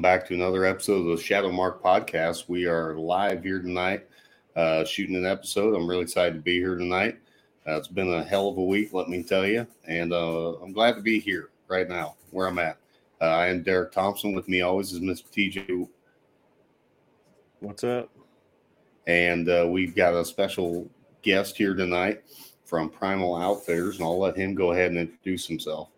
[0.00, 2.48] All right, and welcome back to another episode of the Shadow Mark Podcast.
[2.48, 4.06] We are live here tonight,
[4.56, 5.74] uh, shooting an episode.
[5.74, 7.18] I'm really excited to be here tonight.
[7.66, 10.72] Uh, it's been a hell of a week, let me tell you, and uh, I'm
[10.72, 12.78] glad to be here right now where I'm at.
[13.20, 14.32] Uh, I am Derek Thompson.
[14.32, 15.28] With me always is Mr.
[15.30, 15.86] TJ.
[17.58, 18.08] What's up?
[19.06, 20.88] And uh, we've got a special
[21.20, 22.22] guest here tonight
[22.64, 25.90] from Primal Outfitters, and I'll let him go ahead and introduce himself.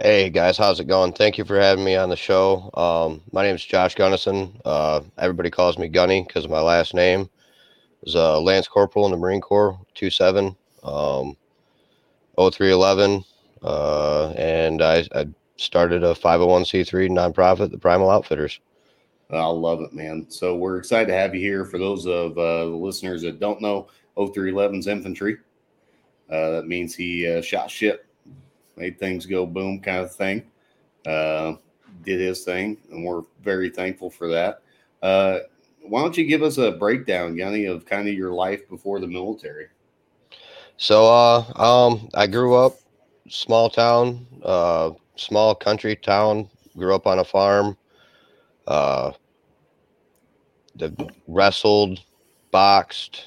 [0.00, 1.12] Hey guys, how's it going?
[1.12, 2.70] Thank you for having me on the show.
[2.74, 4.60] Um, my name is Josh Gunnison.
[4.64, 7.22] Uh, everybody calls me Gunny because of my last name.
[7.22, 11.36] I was a Lance Corporal in the Marine Corps, 2-7, um,
[12.36, 13.24] 0311,
[13.64, 18.60] uh, and I, I started a 501c3 nonprofit, the Primal Outfitters.
[19.32, 20.26] I love it, man.
[20.28, 21.64] So we're excited to have you here.
[21.64, 25.38] For those of uh, the listeners that don't know, 0311's infantry.
[26.30, 28.07] Uh, that means he uh, shot shit
[28.78, 30.44] made things go boom kind of thing.
[31.06, 31.54] Uh,
[32.04, 34.62] did his thing, and we're very thankful for that.
[35.02, 35.40] Uh,
[35.82, 39.06] why don't you give us a breakdown, Gunny, of kind of your life before the
[39.06, 39.66] military?
[40.76, 42.76] So, uh, um, I grew up
[43.28, 46.48] small town, uh, small country town.
[46.76, 47.76] Grew up on a farm.
[48.66, 49.12] Uh,
[50.76, 50.94] the
[51.26, 52.00] wrestled,
[52.50, 53.26] boxed,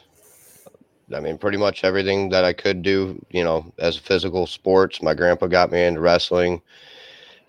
[1.13, 5.01] I mean, pretty much everything that I could do, you know, as physical sports.
[5.01, 6.61] My grandpa got me into wrestling.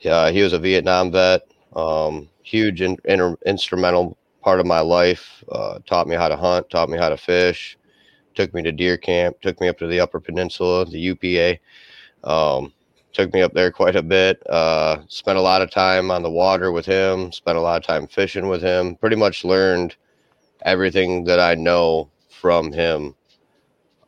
[0.01, 1.43] Yeah, he was a Vietnam vet.
[1.75, 5.45] Um, huge in, in, instrumental part of my life.
[5.51, 7.79] Uh, taught me how to hunt, taught me how to fish,
[8.35, 11.59] took me to deer camp, took me up to the Upper Peninsula, the UPA.
[12.25, 12.73] Um,
[13.13, 14.42] took me up there quite a bit.
[14.48, 17.31] Uh, spent a lot of time on the water with him.
[17.33, 18.97] Spent a lot of time fishing with him.
[18.97, 19.97] Pretty much learned
[20.63, 23.15] everything that I know from him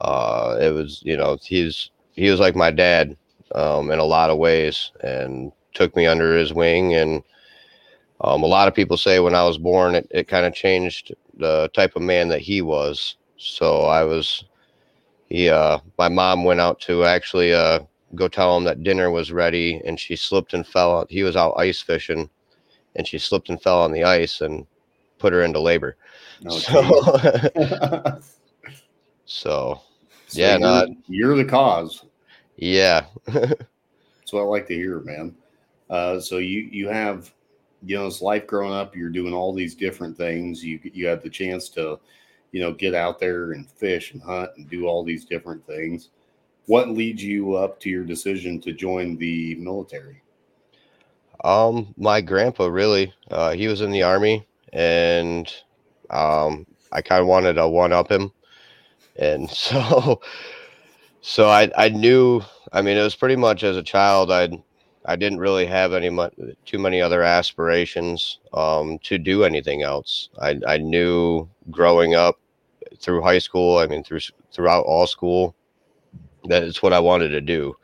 [0.00, 3.16] uh, it was you know he's he was like my dad
[3.54, 7.22] um, in a lot of ways and took me under his wing and
[8.20, 11.14] um, a lot of people say when I was born it, it kind of changed
[11.36, 13.16] the type of man that he was.
[13.36, 14.44] So I was
[15.28, 17.80] he uh, my mom went out to actually uh,
[18.14, 21.54] go tell him that dinner was ready and she slipped and fell he was out
[21.58, 22.30] ice fishing
[22.96, 24.66] and she slipped and fell on the ice and
[25.18, 25.96] put her into labor.
[26.46, 28.20] Oh, so
[29.34, 29.80] So,
[30.28, 32.04] so yeah, you're, not you're the cause.
[32.56, 35.34] Yeah, that's what I like to hear, man.
[35.90, 37.34] Uh, so you you have
[37.84, 38.94] you know this life growing up.
[38.94, 40.64] You're doing all these different things.
[40.64, 41.98] You you have the chance to
[42.52, 46.10] you know get out there and fish and hunt and do all these different things.
[46.66, 50.22] What leads you up to your decision to join the military?
[51.42, 53.12] Um, my grandpa really.
[53.32, 55.52] Uh, he was in the army, and
[56.10, 58.30] um, I kind of wanted to one up him
[59.16, 60.20] and so
[61.20, 62.42] so I I knew
[62.72, 64.48] I mean it was pretty much as a child I
[65.06, 66.10] I didn't really have any
[66.64, 70.30] too many other aspirations um, to do anything else.
[70.40, 72.40] I I knew growing up
[72.98, 74.20] through high school, I mean through
[74.52, 75.54] throughout all school,
[76.44, 77.76] that it's what I wanted to do.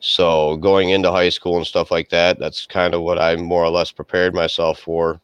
[0.00, 3.62] So going into high school and stuff like that, that's kind of what I more
[3.64, 5.20] or less prepared myself for.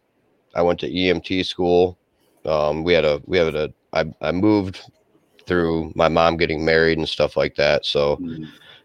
[0.54, 1.98] I went to EMT school.
[2.44, 4.82] Um, we had a we had a I, I moved
[5.48, 7.84] through my mom getting married and stuff like that.
[7.86, 8.44] So mm-hmm.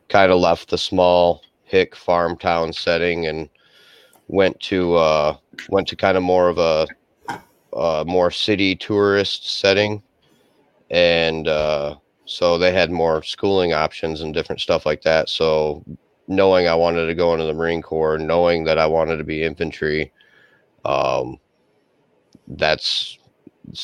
[0.09, 3.49] kind of left the small hick farm town setting and
[4.27, 5.37] went to uh,
[5.69, 6.87] went to kind of more of a,
[7.77, 10.01] a more city tourist setting,
[10.89, 15.29] and uh, so they had more schooling options and different stuff like that.
[15.29, 15.83] So
[16.27, 19.43] knowing I wanted to go into the Marine Corps, knowing that I wanted to be
[19.43, 20.11] infantry,
[20.85, 21.37] um,
[22.47, 23.17] that's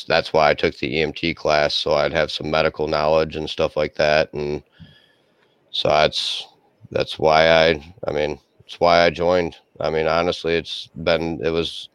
[0.07, 3.77] that's why I took the EMT class, so I'd have some medical knowledge and stuff
[3.77, 4.33] like that.
[4.33, 4.63] And
[5.71, 6.47] so that's
[6.91, 9.55] that's why I I mean it's why I joined.
[9.79, 11.89] I mean honestly, it's been it was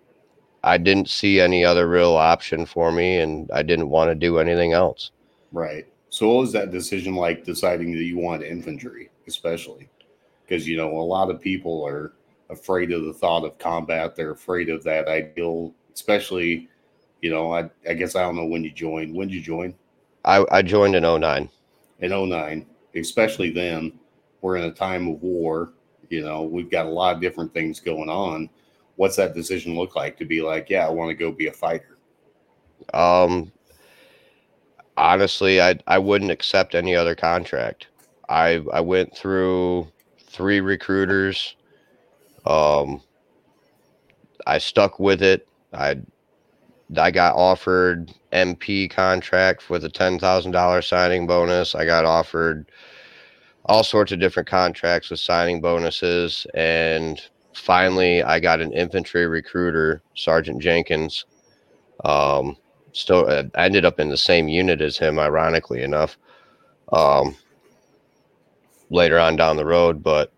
[0.63, 4.39] I didn't see any other real option for me, and I didn't want to do
[4.39, 5.11] anything else.
[5.53, 5.87] Right.
[6.09, 9.89] So what was that decision like deciding that you want infantry, especially
[10.47, 12.15] because you know a lot of people are
[12.51, 14.15] afraid of the thought of combat.
[14.17, 16.69] They're afraid of that ideal, especially
[17.25, 19.15] you know, I, I guess I don't know when you joined.
[19.15, 19.75] When did you join?
[20.27, 21.49] I, I joined in 09.
[22.01, 23.99] In 09, especially then,
[24.43, 25.73] we're in a time of war.
[26.11, 28.51] You know, we've got a lot of different things going on.
[28.97, 31.53] What's that decision look like to be like, yeah, I want to go be a
[31.53, 31.97] fighter?
[32.93, 33.51] Um,
[34.99, 37.87] honestly, I I wouldn't accept any other contract.
[38.29, 39.89] I I went through
[40.21, 41.57] three recruiters.
[42.45, 43.01] Um,
[44.47, 45.49] I stuck with it.
[45.73, 46.03] I
[46.97, 51.75] I got offered MP contract with a ten thousand dollar signing bonus.
[51.75, 52.71] I got offered
[53.67, 57.21] all sorts of different contracts with signing bonuses, and
[57.55, 61.25] finally I got an infantry recruiter, Sergeant Jenkins.
[62.05, 62.57] Um,
[62.93, 66.19] still, I ended up in the same unit as him, ironically enough.
[66.93, 67.35] Um,
[68.91, 70.34] later on down the road, but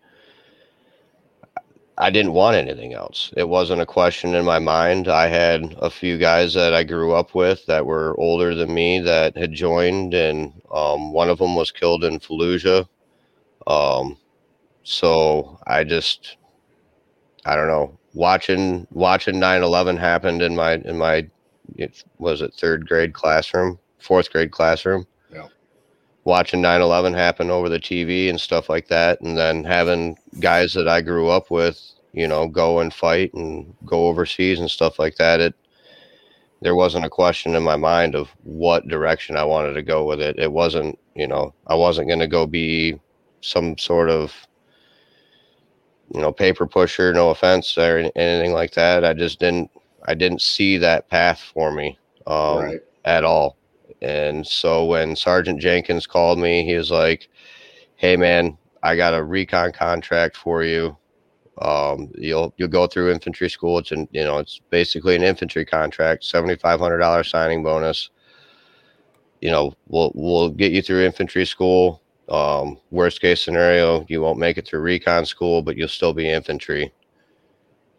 [1.99, 3.33] I didn't want anything else.
[3.35, 5.07] It wasn't a question in my mind.
[5.07, 8.99] I had a few guys that I grew up with that were older than me
[8.99, 12.87] that had joined, and um, one of them was killed in Fallujah.
[13.65, 14.17] Um,
[14.83, 16.37] so I just,
[17.45, 21.27] I don't know, watching watching 9/11 happened in my in my,
[21.77, 25.07] it, was it third grade classroom, fourth grade classroom
[26.27, 30.85] watching 9-11 happen over the tv and stuff like that and then having guys that
[30.85, 31.81] i grew up with
[32.11, 35.55] you know go and fight and go overseas and stuff like that it
[36.61, 40.19] there wasn't a question in my mind of what direction i wanted to go with
[40.19, 40.37] it.
[40.37, 42.99] It wasn't you know i wasn't going to go be
[43.39, 44.35] some sort of
[46.13, 49.05] you know paper pusher no offense or anything like that.
[49.05, 49.71] I just didn't
[50.05, 52.81] i didn't see that path for me um, right.
[53.05, 53.56] at all
[54.01, 57.29] and so when Sergeant Jenkins called me, he was like,
[57.95, 60.97] "Hey man, I got a recon contract for you.
[61.61, 63.79] Um, you'll you'll go through infantry school.
[63.79, 68.09] It's an you know it's basically an infantry contract, seventy five hundred dollars signing bonus.
[69.41, 72.01] You know we'll we'll get you through infantry school.
[72.29, 76.29] Um, worst case scenario, you won't make it through recon school, but you'll still be
[76.29, 76.93] infantry.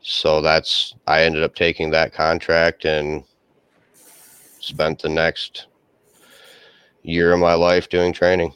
[0.03, 3.25] So that's I ended up taking that contract and
[4.61, 5.67] spent the next
[7.03, 8.53] year of my life doing training.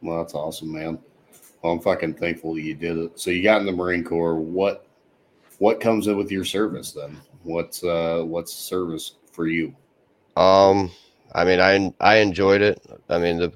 [0.00, 0.98] Well, that's awesome, man.
[1.62, 3.20] Well, I'm fucking thankful you did it.
[3.20, 4.34] So you got in the Marine Corps.
[4.34, 4.86] What
[5.58, 7.16] what comes in with your service then?
[7.44, 9.74] What's uh what's service for you?
[10.36, 10.90] Um,
[11.34, 12.84] I mean, I I enjoyed it.
[13.08, 13.52] I mean, the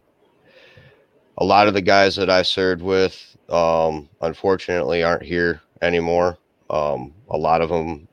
[1.38, 6.38] a lot of the guys that I served with, um, unfortunately, aren't here anymore.
[6.70, 8.08] Um, a lot of them,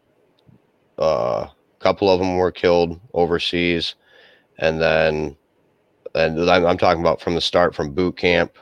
[1.00, 3.96] uh, a couple of them were killed overseas,
[4.58, 5.38] and then
[6.16, 8.58] and I'm, I'm talking about from the start, from boot camp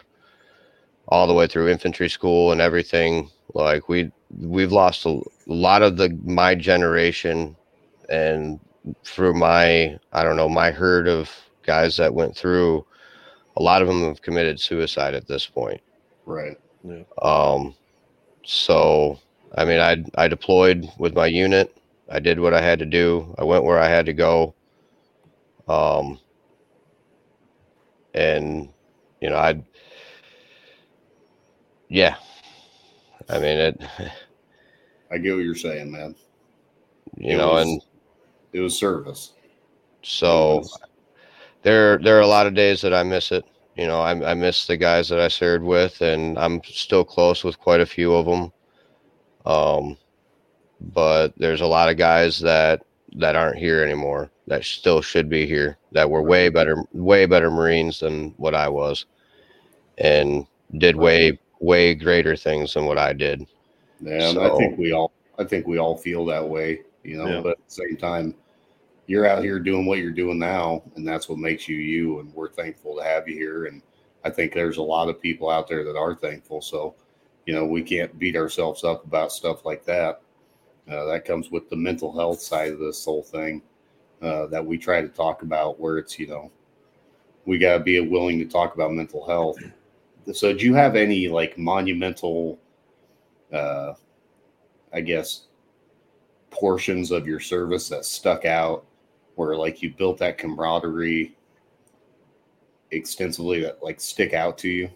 [1.08, 3.30] all the way through infantry school and everything.
[3.54, 7.56] Like we we've lost a lot of the my generation,
[8.10, 8.60] and
[9.04, 11.30] through my I don't know my herd of
[11.64, 12.86] guys that went through,
[13.58, 15.82] a lot of them have committed suicide at this point.
[16.26, 16.58] Right.
[16.84, 17.04] Yeah.
[17.22, 17.76] Um.
[18.46, 19.20] So
[19.56, 21.76] I mean, I I deployed with my unit.
[22.10, 23.36] I did what I had to do.
[23.38, 24.54] I went where I had to go.
[25.68, 26.20] Um,
[28.14, 28.70] and
[29.22, 29.62] you know, I,
[31.90, 32.16] yeah,
[33.30, 33.82] I mean it.
[35.12, 36.16] I get what you're saying, man.
[37.18, 37.82] You it know, was, and
[38.54, 39.34] it was service.
[40.02, 40.80] So was,
[41.64, 43.46] there, there are a lot of days that I miss it.
[43.76, 47.44] You know, I, I miss the guys that I served with, and I'm still close
[47.44, 48.52] with quite a few of them.
[49.46, 49.98] Um,
[50.80, 52.82] but there's a lot of guys that
[53.14, 56.56] that aren't here anymore that still should be here that were way mm-hmm.
[56.56, 59.06] better way better marines than what i was
[59.98, 60.46] and
[60.78, 63.46] did way way greater things than what i did.
[64.02, 67.28] Yeah so, i think we all i think we all feel that way you know
[67.28, 67.42] yeah.
[67.42, 68.34] but at the same time
[69.08, 72.34] you're out here doing what you're doing now and that's what makes you you and
[72.34, 73.82] we're thankful to have you here and
[74.24, 76.96] i think there's a lot of people out there that are thankful so
[77.46, 80.22] you know we can't beat ourselves up about stuff like that
[80.90, 83.62] uh, that comes with the mental health side of this whole thing
[84.22, 86.52] uh, that we try to talk about, where it's, you know,
[87.46, 89.58] we got to be willing to talk about mental health.
[90.34, 92.60] So, do you have any like monumental,
[93.52, 93.94] uh,
[94.94, 95.48] I guess,
[96.52, 98.86] portions of your service that stuck out
[99.36, 101.36] where like you built that camaraderie
[102.92, 104.90] extensively that like stick out to you?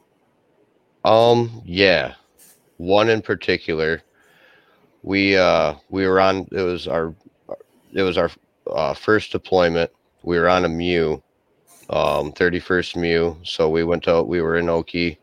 [1.04, 2.15] Um, yeah.
[2.77, 4.01] One in particular
[5.06, 7.14] we uh we were on it was our
[7.94, 8.32] it was our
[8.70, 9.92] uh, first deployment.
[10.24, 11.22] We were on a MEU
[11.92, 15.20] um 31st MEU so we went to we were in oki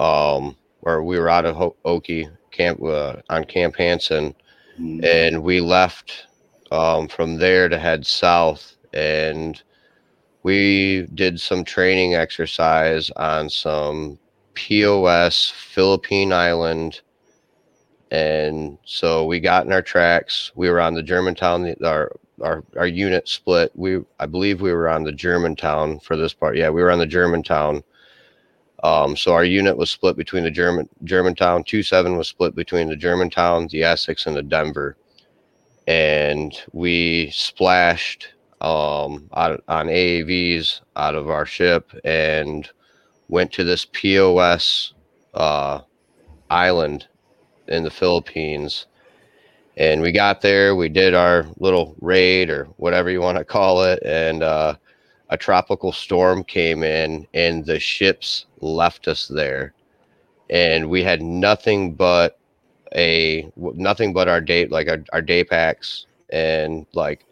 [0.00, 4.34] um or we were out of oki camp uh, on camp hansen.
[4.80, 5.04] Mm-hmm.
[5.04, 6.26] and we left
[6.72, 8.76] um from there to head south.
[8.92, 9.62] And
[10.42, 14.18] we did some training exercise on some
[14.56, 17.02] pos philippine island
[18.10, 20.50] and so we got in our tracks.
[20.54, 21.74] We were on the Germantown.
[21.84, 22.12] Our
[22.42, 23.72] our our unit split.
[23.74, 26.56] We I believe we were on the Germantown for this part.
[26.56, 27.82] Yeah, we were on the Germantown.
[28.82, 31.64] Um, so our unit was split between the German Germantown.
[31.64, 34.96] Two seven was split between the Germantown, the Essex, and the Denver,
[35.86, 38.28] and we splashed
[38.60, 42.68] um, on AAVs out of our ship and
[43.28, 44.94] went to this POS
[45.34, 45.80] uh,
[46.50, 47.06] island
[47.70, 48.86] in the Philippines.
[49.76, 53.82] And we got there, we did our little raid or whatever you want to call
[53.84, 54.74] it, and uh,
[55.30, 59.72] a tropical storm came in, and the ships left us there,
[60.50, 62.38] and we had nothing but
[62.94, 67.24] a nothing but our date like our, our day packs and like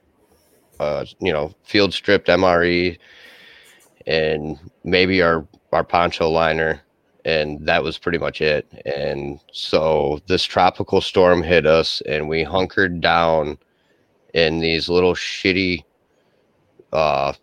[0.80, 2.96] uh you know field stripped mre
[4.06, 6.80] and maybe our our poncho liner
[7.28, 8.66] and that was pretty much it.
[8.86, 13.58] And so this tropical storm hit us, and we hunkered down
[14.32, 15.84] in these little shitty.
[16.90, 17.34] Uh,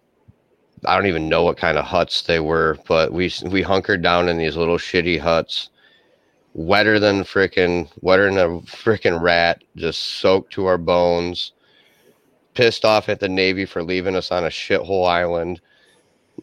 [0.86, 4.28] I don't even know what kind of huts they were, but we we hunkered down
[4.28, 5.70] in these little shitty huts,
[6.56, 11.52] wetter than freaking wetter than a freaking rat, just soaked to our bones.
[12.56, 15.62] Pissed off at the Navy for leaving us on a shithole island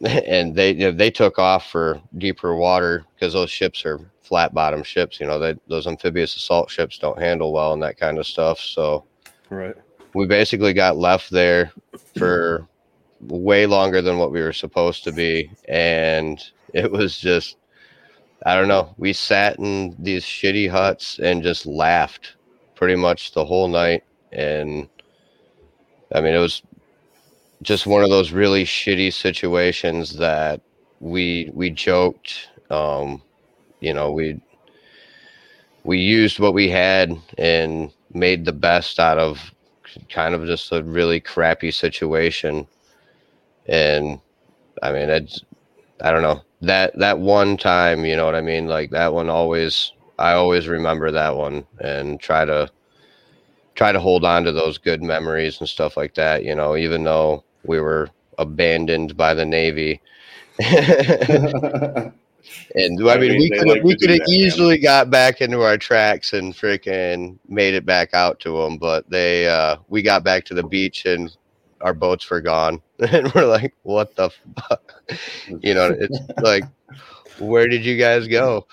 [0.27, 4.53] and they you know, they took off for deeper water because those ships are flat
[4.53, 5.19] bottom ships.
[5.19, 8.59] You know, they, those amphibious assault ships don't handle well and that kind of stuff.
[8.59, 9.05] So,
[9.49, 9.75] right,
[10.13, 11.71] we basically got left there
[12.17, 12.67] for
[13.21, 16.43] way longer than what we were supposed to be, and
[16.73, 17.55] it was just
[18.45, 18.93] I don't know.
[18.97, 22.35] We sat in these shitty huts and just laughed
[22.75, 24.89] pretty much the whole night, and
[26.13, 26.61] I mean it was
[27.63, 30.61] just one of those really shitty situations that
[30.99, 33.21] we we joked um
[33.79, 34.39] you know we
[35.83, 39.51] we used what we had and made the best out of
[40.09, 42.67] kind of just a really crappy situation.
[43.67, 44.19] And
[44.81, 45.41] i mean it's
[46.01, 48.67] i don't know that that one time you know what i mean?
[48.67, 52.69] Like that one always i always remember that one and try to
[53.75, 57.03] try to hold on to those good memories and stuff like that you know even
[57.03, 60.01] though we were abandoned by the Navy.
[62.75, 66.33] and I mean, we could like we could have easily got back into our tracks
[66.33, 70.53] and freaking made it back out to them, but they uh, we got back to
[70.53, 71.35] the beach and
[71.81, 74.29] our boats were gone, and we're like, what the
[74.69, 75.03] fuck,
[75.61, 75.95] you know?
[75.97, 76.63] It's like,
[77.39, 78.67] where did you guys go?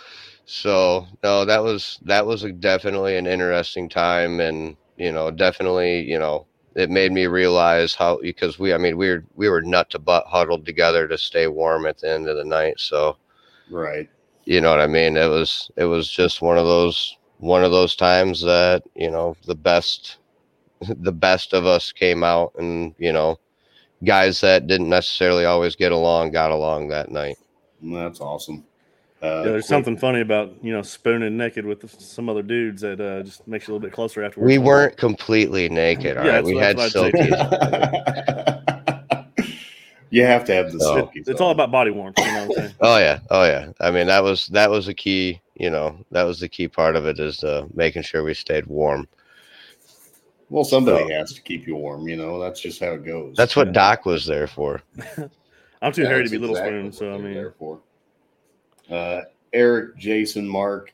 [0.46, 6.02] So no, that was that was a, definitely an interesting time, and you know, definitely
[6.02, 9.62] you know it made me realize how because we I mean we were we were
[9.62, 12.78] nut to butt huddled together to stay warm at the end of the night.
[12.78, 13.16] So
[13.70, 14.08] right.
[14.44, 15.16] You know what I mean?
[15.16, 19.36] It was it was just one of those one of those times that, you know,
[19.46, 20.18] the best
[20.88, 23.38] the best of us came out and, you know,
[24.04, 27.36] guys that didn't necessarily always get along got along that night.
[27.82, 28.64] That's awesome.
[29.22, 29.68] Uh, yeah, there's quick.
[29.68, 33.68] something funny about you know spooning naked with some other dudes that uh, just makes
[33.68, 34.46] you a little bit closer afterwards.
[34.46, 36.16] We weren't completely naked.
[36.16, 37.12] All yeah, right, we had silkies.
[40.10, 41.28] you have to have the so, silkies.
[41.28, 42.18] It's all about body warmth.
[42.18, 42.74] You know what I'm saying?
[42.80, 43.72] oh yeah, oh yeah.
[43.80, 45.40] I mean that was that was a key.
[45.54, 48.66] You know that was the key part of it is uh, making sure we stayed
[48.66, 49.06] warm.
[50.48, 52.08] Well, somebody so, has to keep you warm.
[52.08, 53.36] You know that's just how it goes.
[53.36, 54.80] That's what Doc was there for.
[55.82, 57.34] I'm too yeah, hairy to be exactly little spoon, so I mean.
[57.34, 57.80] There for.
[58.90, 60.92] Uh, Eric, Jason, Mark,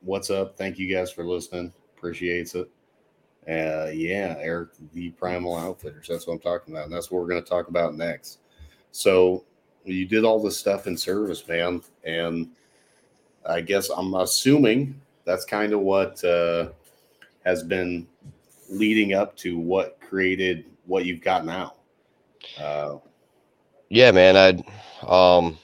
[0.00, 0.56] what's up?
[0.56, 1.72] Thank you guys for listening.
[1.96, 2.70] Appreciates it.
[3.48, 6.06] Uh, yeah, Eric, the Primal Outfitters.
[6.08, 6.84] That's what I'm talking about.
[6.84, 8.38] And that's what we're going to talk about next.
[8.92, 9.44] So
[9.84, 11.82] you did all this stuff in service, man.
[12.04, 12.50] And
[13.48, 16.68] I guess I'm assuming that's kind of what uh,
[17.44, 18.06] has been
[18.70, 21.74] leading up to what created what you've got now.
[22.58, 22.96] Uh,
[23.88, 24.36] yeah, man.
[24.36, 25.58] I, um,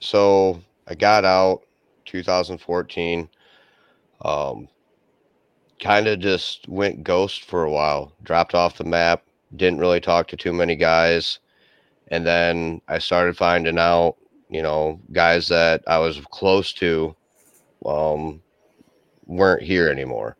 [0.00, 1.62] so I got out
[2.06, 3.28] 2014.
[4.22, 4.68] Um,
[5.80, 9.22] kind of just went ghost for a while, dropped off the map,
[9.54, 11.38] didn't really talk to too many guys.
[12.08, 14.16] And then I started finding out,
[14.48, 17.14] you know, guys that I was close to
[17.84, 18.42] um,
[19.26, 20.36] weren't here anymore.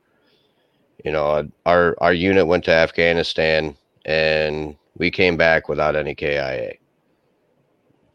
[1.04, 6.72] You know, our our unit went to Afghanistan and we came back without any KIA.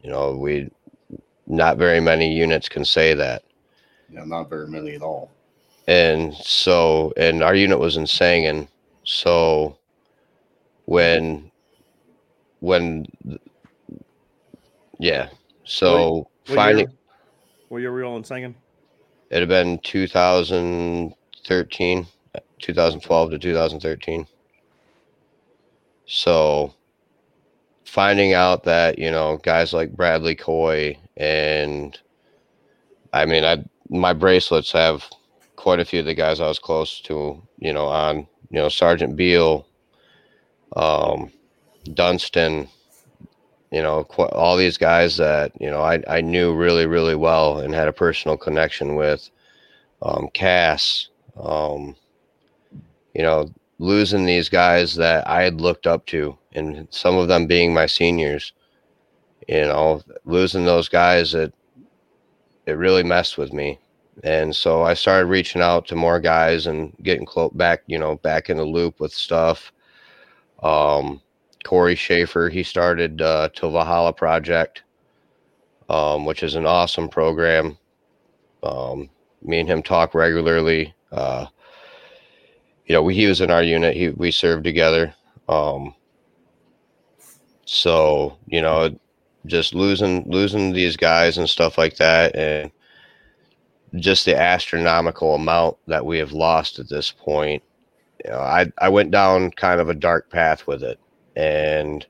[0.02, 0.68] You know, we
[1.46, 3.44] not very many units can say that.
[4.10, 5.30] Yeah, not very many at all.
[5.86, 8.68] And so, and our unit was in Sangin.
[9.04, 9.78] So
[10.86, 11.50] when,
[12.60, 13.06] when,
[14.98, 15.28] yeah.
[15.64, 16.88] So what, what finding.
[16.88, 16.96] Year,
[17.68, 18.54] what year were you all in Sangin?
[19.30, 22.06] It had been 2013,
[22.60, 24.26] 2012 to 2013.
[26.06, 26.74] So
[27.84, 31.98] finding out that, you know, guys like Bradley Coy and
[33.12, 35.04] I mean, I my bracelets have
[35.56, 38.18] quite a few of the guys I was close to, you know, on
[38.50, 39.66] you know Sergeant Beal,
[40.76, 41.30] um,
[41.94, 42.68] Dunston,
[43.70, 47.58] you know, qu- all these guys that you know I I knew really really well
[47.60, 49.30] and had a personal connection with,
[50.02, 51.96] um, Cass, Um,
[53.14, 57.46] you know, losing these guys that I had looked up to, and some of them
[57.46, 58.52] being my seniors.
[59.48, 61.52] You know, losing those guys that
[62.66, 63.78] it really messed with me,
[64.22, 68.16] and so I started reaching out to more guys and getting close back, you know,
[68.16, 69.72] back in the loop with stuff.
[70.62, 71.20] Um,
[71.64, 74.84] Corey Schaefer, he started uh, to Valhalla Project,
[75.88, 77.76] um, which is an awesome program.
[78.62, 79.10] Um,
[79.42, 80.94] me and him talk regularly.
[81.10, 81.46] Uh,
[82.86, 83.96] you know, we, he was in our unit.
[83.96, 85.14] He, we served together.
[85.48, 85.94] Um,
[87.64, 88.98] so, you know,
[89.46, 92.34] just losing, losing these guys and stuff like that.
[92.34, 92.70] And
[93.96, 97.62] just the astronomical amount that we have lost at this point.
[98.24, 100.98] You know, I, I went down kind of a dark path with it.
[101.36, 102.04] And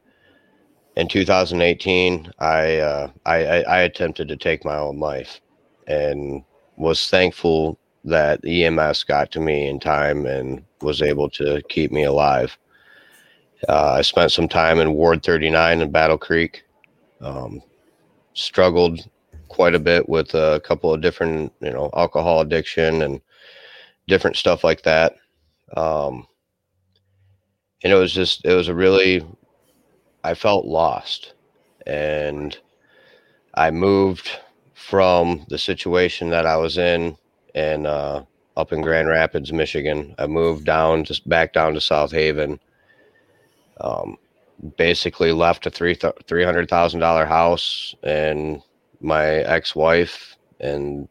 [0.96, 5.40] in 2018, I, uh, I, I attempted to take my own life
[5.86, 6.44] and
[6.76, 12.04] was thankful that EMS got to me in time and was able to keep me
[12.04, 12.56] alive.
[13.68, 16.63] Uh, I spent some time in Ward 39 in Battle Creek.
[17.20, 17.62] Um,
[18.34, 19.08] struggled
[19.48, 23.20] quite a bit with a couple of different, you know, alcohol addiction and
[24.08, 25.14] different stuff like that.
[25.76, 26.26] Um,
[27.82, 29.24] and it was just, it was a really,
[30.22, 31.34] I felt lost.
[31.86, 32.56] And
[33.54, 34.30] I moved
[34.74, 37.16] from the situation that I was in
[37.54, 38.24] and uh,
[38.56, 40.14] up in Grand Rapids, Michigan.
[40.18, 42.58] I moved down, just back down to South Haven.
[43.80, 44.16] Um,
[44.76, 48.62] basically left a three three hundred thousand dollar house and
[49.00, 51.08] my ex wife, and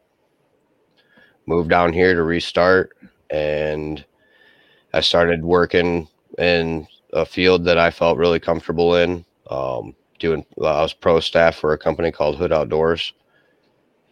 [1.46, 2.96] moved down here to restart.
[3.30, 4.04] And
[4.92, 9.24] I started working in a field that I felt really comfortable in.
[9.50, 13.12] Um, doing, I was pro staff for a company called Hood Outdoors,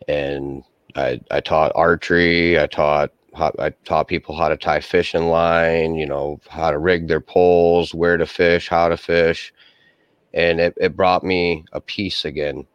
[0.09, 0.63] and
[0.95, 2.61] I I taught archery.
[2.61, 5.95] I taught how, I taught people how to tie fishing line.
[5.95, 9.53] You know how to rig their poles, where to fish, how to fish,
[10.35, 12.67] and it it brought me a peace again.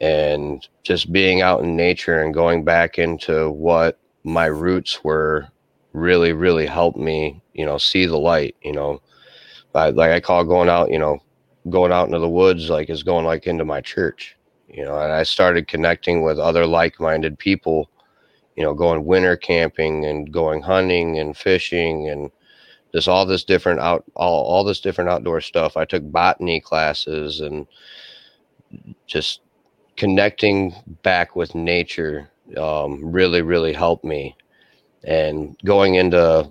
[0.00, 5.48] And just being out in nature and going back into what my roots were
[5.92, 7.42] really really helped me.
[7.54, 8.56] You know, see the light.
[8.62, 9.02] You know,
[9.74, 10.90] I, like I call going out.
[10.90, 11.18] You know,
[11.70, 14.36] going out into the woods like is going like into my church
[14.72, 17.90] you know, and I started connecting with other like-minded people,
[18.56, 22.30] you know, going winter camping and going hunting and fishing and
[22.92, 25.76] just all this different out all, all this different outdoor stuff.
[25.76, 27.66] I took botany classes and
[29.06, 29.40] just
[29.96, 34.36] connecting back with nature um, really, really helped me.
[35.04, 36.50] And going into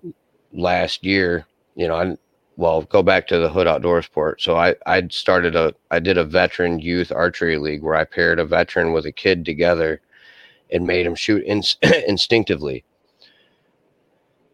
[0.53, 2.17] last year, you know, I,
[2.57, 4.41] well, go back to the Hood Outdoor Sport.
[4.41, 8.39] So I I started a I did a veteran youth archery league where I paired
[8.39, 10.01] a veteran with a kid together
[10.71, 11.61] and made him shoot in,
[12.07, 12.83] instinctively.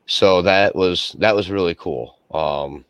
[0.08, 2.20] So that was that was really cool.
[2.32, 2.86] Um,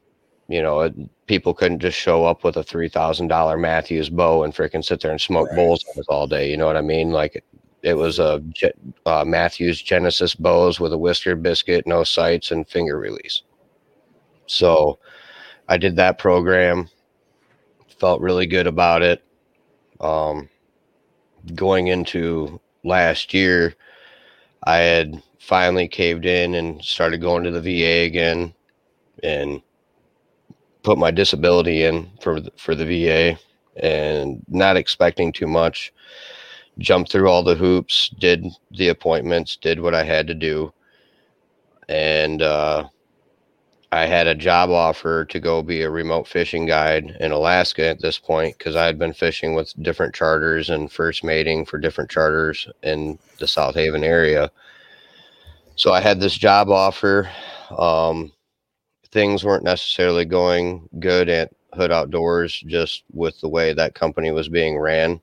[0.47, 0.93] you know, it,
[1.27, 5.01] people couldn't just show up with a three thousand dollar Mathews bow and freaking sit
[5.01, 5.55] there and smoke right.
[5.55, 6.49] bowls all day.
[6.49, 7.11] You know what I mean?
[7.11, 7.43] Like it,
[7.83, 8.43] it was a
[9.05, 13.43] uh, Mathews Genesis bows with a whisker biscuit, no sights, and finger release.
[14.47, 14.99] So
[15.67, 16.89] I did that program,
[17.99, 19.23] felt really good about it.
[19.99, 20.49] Um,
[21.53, 23.76] going into last year,
[24.63, 28.54] I had finally caved in and started going to the VA again
[29.24, 29.62] and
[30.84, 33.39] put my disability in for for the VA
[33.78, 35.91] and not expecting too much.
[36.78, 40.74] Jumped through all the hoops, did the appointments, did what I had to do,
[41.88, 42.89] and uh,
[43.91, 48.02] I had a job offer to go be a remote fishing guide in Alaska at
[48.02, 52.10] this point because I had been fishing with different charters and first mating for different
[52.10, 54.52] charters in the South Haven area.
[55.76, 57.30] So I had this job offer.
[57.78, 58.32] Um,
[59.12, 64.50] things weren't necessarily going good at Hood Outdoors just with the way that company was
[64.50, 65.21] being ran.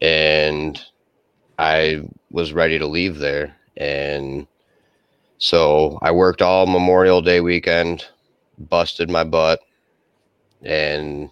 [0.00, 0.80] And
[1.58, 3.56] I was ready to leave there.
[3.76, 4.46] And
[5.38, 8.04] so I worked all Memorial Day weekend,
[8.58, 9.60] busted my butt,
[10.62, 11.30] and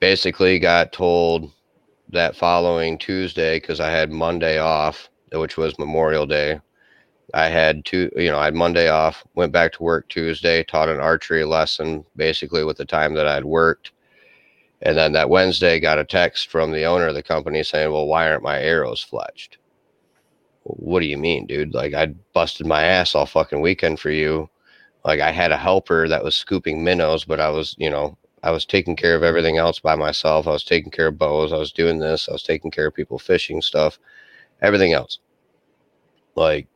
[0.00, 1.52] basically got told
[2.10, 6.60] that following Tuesday because I had Monday off, which was Memorial Day.
[7.34, 10.88] I had two, you know, I had Monday off, went back to work Tuesday, taught
[10.88, 13.92] an archery lesson basically with the time that I'd worked.
[14.82, 18.06] And then that Wednesday got a text from the owner of the company saying, Well,
[18.06, 19.56] why aren't my arrows fletched?
[20.68, 21.74] What do you mean, dude?
[21.74, 24.48] Like I busted my ass all fucking weekend for you.
[25.04, 28.50] Like I had a helper that was scooping minnows, but I was, you know, I
[28.50, 30.46] was taking care of everything else by myself.
[30.46, 31.52] I was taking care of bows.
[31.52, 32.28] I was doing this.
[32.28, 33.98] I was taking care of people fishing stuff,
[34.62, 35.18] everything else.
[36.34, 36.68] Like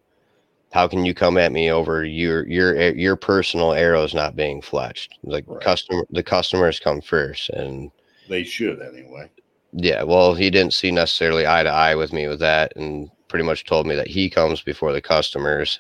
[0.72, 5.11] how can you come at me over your your your personal arrows not being fletched?
[5.22, 5.61] Like Right.
[5.62, 7.90] customer, the customers come first, and
[8.29, 9.31] They should anyway.
[9.72, 13.45] yeah, well, he didn't see necessarily eye to eye with me with that, and pretty
[13.45, 15.79] much told me that he comes before the customers.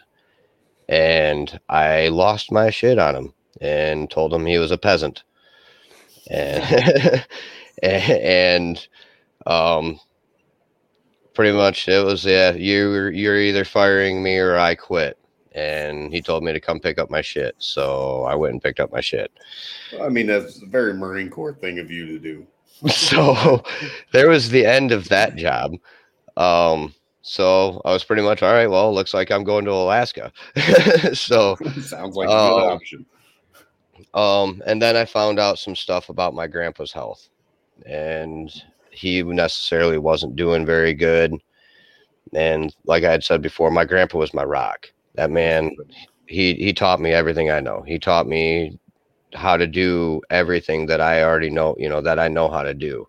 [0.88, 5.24] And I lost my shit on him and told him he was a peasant.
[6.30, 7.26] And
[7.82, 8.88] and
[9.46, 10.00] um
[11.34, 15.18] pretty much it was yeah, you you're either firing me or I quit.
[15.52, 17.56] And he told me to come pick up my shit.
[17.58, 19.32] So I went and picked up my shit.
[20.00, 22.46] I mean, that's a very Marine Corps thing of you to do.
[22.88, 23.64] so
[24.12, 25.74] there was the end of that job.
[26.36, 28.68] Um, so I was pretty much all right.
[28.68, 30.32] Well, looks like I'm going to Alaska.
[31.12, 33.06] so, Sounds like a good option.
[34.14, 37.28] um, and then I found out some stuff about my grandpa's health,
[37.84, 38.50] and
[38.90, 41.34] he necessarily wasn't doing very good.
[42.32, 44.90] And like I had said before, my grandpa was my rock.
[45.14, 45.76] That man,
[46.26, 47.82] he he taught me everything I know.
[47.86, 48.78] He taught me
[49.34, 52.74] how to do everything that I already know, you know, that I know how to
[52.74, 53.06] do.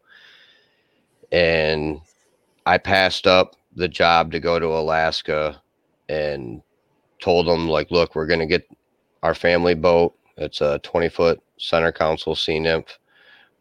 [1.31, 2.01] And
[2.65, 5.61] I passed up the job to go to Alaska
[6.09, 6.61] and
[7.21, 8.67] told them like, look, we're going to get
[9.23, 10.15] our family boat.
[10.37, 12.97] It's a 20 foot center console sea nymph.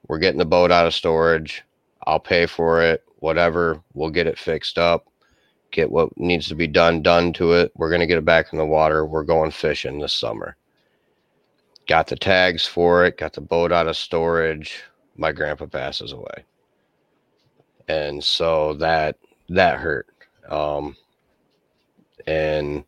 [0.09, 1.63] We're getting the boat out of storage.
[2.07, 3.83] I'll pay for it, whatever.
[3.93, 5.07] We'll get it fixed up,
[5.71, 7.73] get what needs to be done done to it.
[7.77, 9.05] We're going to get it back in the water.
[9.05, 10.57] We're going fishing this summer.
[11.87, 14.83] Got the tags for it, got the boat out of storage.
[15.17, 16.45] My grandpa passes away.
[17.89, 19.19] And so that
[19.51, 20.07] that hurt.
[20.49, 20.97] Um
[22.27, 22.85] and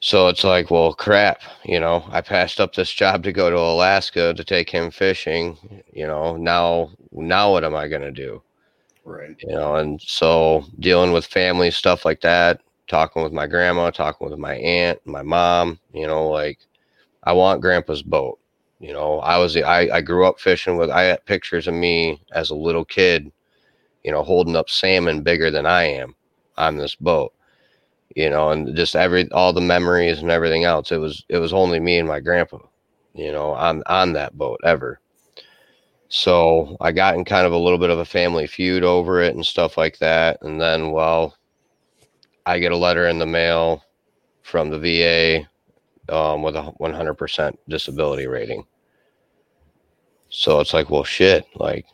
[0.00, 3.58] so it's like, well, crap, you know, I passed up this job to go to
[3.58, 8.42] Alaska to take him fishing, you know, now now what am I going to do?
[9.04, 9.36] Right.
[9.40, 14.28] you know and so dealing with family stuff like that talking with my grandma talking
[14.28, 16.58] with my aunt my mom you know like
[17.24, 18.38] i want grandpa's boat
[18.80, 22.20] you know i was i, I grew up fishing with i had pictures of me
[22.32, 23.32] as a little kid
[24.04, 26.14] you know holding up salmon bigger than i am
[26.56, 27.32] on this boat
[28.16, 31.52] you know and just every all the memories and everything else it was it was
[31.52, 32.58] only me and my grandpa
[33.14, 35.00] you know on on that boat ever
[36.08, 39.34] so I got in kind of a little bit of a family feud over it
[39.34, 40.38] and stuff like that.
[40.42, 41.36] And then, well,
[42.46, 43.84] I get a letter in the mail
[44.42, 45.48] from the VA
[46.14, 48.64] um, with a 100% disability rating.
[50.30, 51.86] So it's like, well, shit, like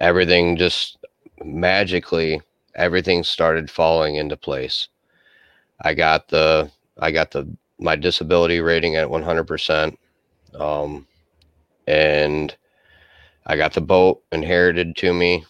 [0.00, 0.97] everything just
[1.44, 2.40] magically,
[2.74, 4.88] everything started falling into place.
[5.80, 7.48] I got the, I got the,
[7.78, 9.96] my disability rating at 100%.
[10.58, 11.06] Um,
[11.86, 12.54] and
[13.46, 15.44] I got the boat inherited to me.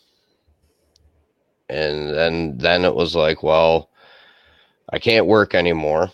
[1.68, 3.90] And then then it was like, well,
[4.90, 6.10] I can't work anymore.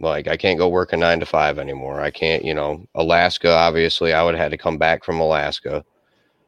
[0.00, 2.00] Like I can't go work a 9 to 5 anymore.
[2.00, 5.84] I can't, you know, Alaska obviously I would have had to come back from Alaska.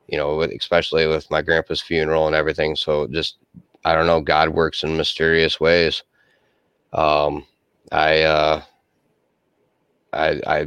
[0.09, 2.77] You know, with, especially with my grandpa's funeral and everything.
[2.77, 3.37] So just
[3.85, 6.03] I don't know, God works in mysterious ways.
[6.93, 7.47] Um
[7.93, 8.62] I uh
[10.12, 10.67] I I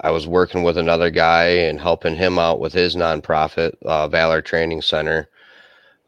[0.00, 4.42] I was working with another guy and helping him out with his nonprofit, uh, Valor
[4.42, 5.28] Training Center,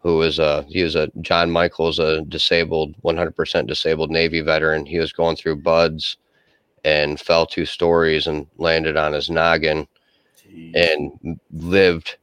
[0.01, 4.87] who was a he was a John Michaels, a disabled, 100% disabled Navy veteran.
[4.87, 6.17] He was going through BUD/S
[6.85, 9.89] and fell two stories and landed on his noggin
[10.75, 12.17] and lived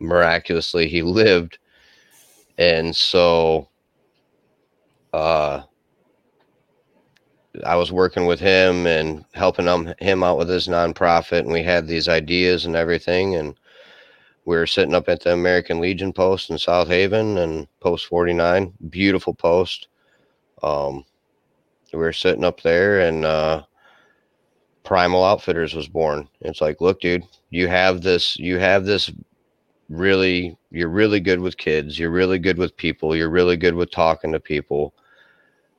[0.00, 0.88] miraculously.
[0.88, 1.58] He lived,
[2.58, 3.68] and so
[5.12, 5.62] uh,
[7.64, 11.62] I was working with him and helping him him out with his nonprofit, and we
[11.62, 13.58] had these ideas and everything, and
[14.44, 18.72] we were sitting up at the American Legion post in South Haven and post 49,
[18.90, 19.88] beautiful post.
[20.62, 21.04] Um,
[21.92, 23.62] we were sitting up there, and uh,
[24.84, 26.28] Primal Outfitters was born.
[26.42, 29.10] It's like, look, dude, you have this, you have this
[29.88, 33.90] really, you're really good with kids, you're really good with people, you're really good with
[33.90, 34.94] talking to people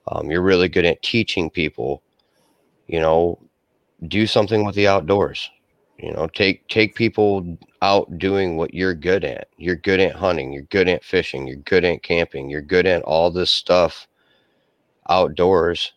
[0.09, 2.01] um, you're really good at teaching people
[2.87, 3.39] you know
[4.07, 5.49] do something with the outdoors
[5.97, 9.49] you know take take people out doing what you're good at.
[9.57, 13.01] You're good at hunting you're good at fishing you're good at camping you're good at
[13.03, 14.07] all this stuff
[15.09, 15.93] outdoors.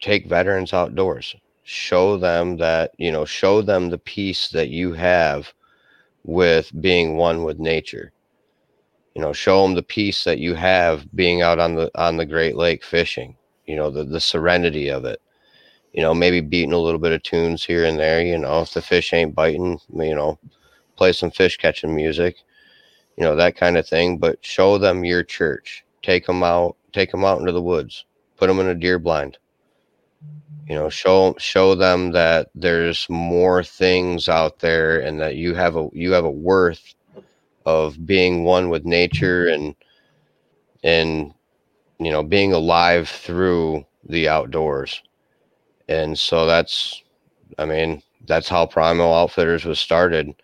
[0.00, 1.36] Take veterans outdoors.
[1.62, 5.52] Show them that you know show them the peace that you have
[6.24, 8.12] with being one with nature.
[9.14, 12.26] You know show them the peace that you have being out on the on the
[12.26, 15.20] great lake fishing you know the the serenity of it.
[15.92, 18.72] You know maybe beating a little bit of tunes here and there you know if
[18.72, 20.38] the fish ain't biting you know
[20.96, 22.36] play some fish catching music
[23.16, 25.84] you know that kind of thing but show them your church.
[26.02, 28.04] Take them out take them out into the woods.
[28.36, 29.38] Put them in a deer blind.
[30.68, 35.76] You know, show show them that there's more things out there, and that you have
[35.76, 36.94] a you have a worth
[37.66, 39.74] of being one with nature and
[40.84, 41.32] and
[41.98, 45.02] you know being alive through the outdoors.
[45.88, 47.02] And so that's,
[47.58, 50.34] I mean, that's how Primal Outfitters was started.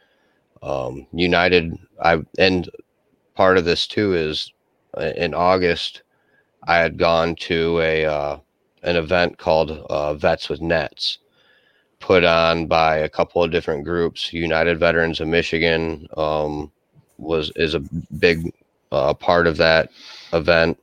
[0.63, 2.69] Um, United, I and
[3.35, 4.53] part of this too is
[4.97, 6.03] uh, in August,
[6.67, 8.39] I had gone to a uh,
[8.89, 11.19] an event called uh, Vets with Nets,
[12.01, 14.33] put on by a couple of different groups.
[14.33, 16.73] United Veterans of Michigan um,
[17.19, 17.85] was is a
[18.19, 18.53] big
[18.91, 19.91] uh, part of that
[20.33, 20.79] event,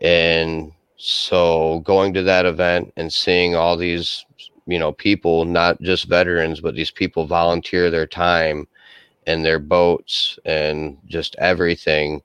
[0.00, 4.24] and so going to that event and seeing all these
[4.66, 8.68] you know people not just veterans but these people volunteer their time
[9.26, 12.20] and their boats and just everything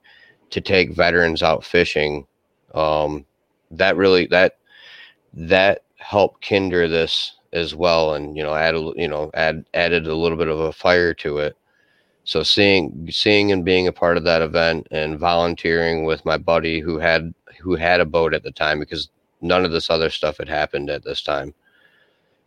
[0.50, 2.26] to take veterans out fishing
[2.74, 3.24] um,
[3.70, 4.58] that really that
[5.34, 10.06] that helped kinder this as well and you know add a, you know add added
[10.06, 11.56] a little bit of a fire to it
[12.24, 16.80] so seeing seeing and being a part of that event and volunteering with my buddy
[16.80, 19.08] who had who had a boat at the time because
[19.40, 21.54] none of this other stuff had happened at this time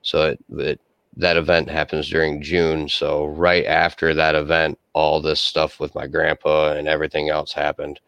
[0.01, 0.79] so it, it
[1.17, 2.87] that event happens during June.
[2.87, 7.99] So right after that event, all this stuff with my grandpa and everything else happened.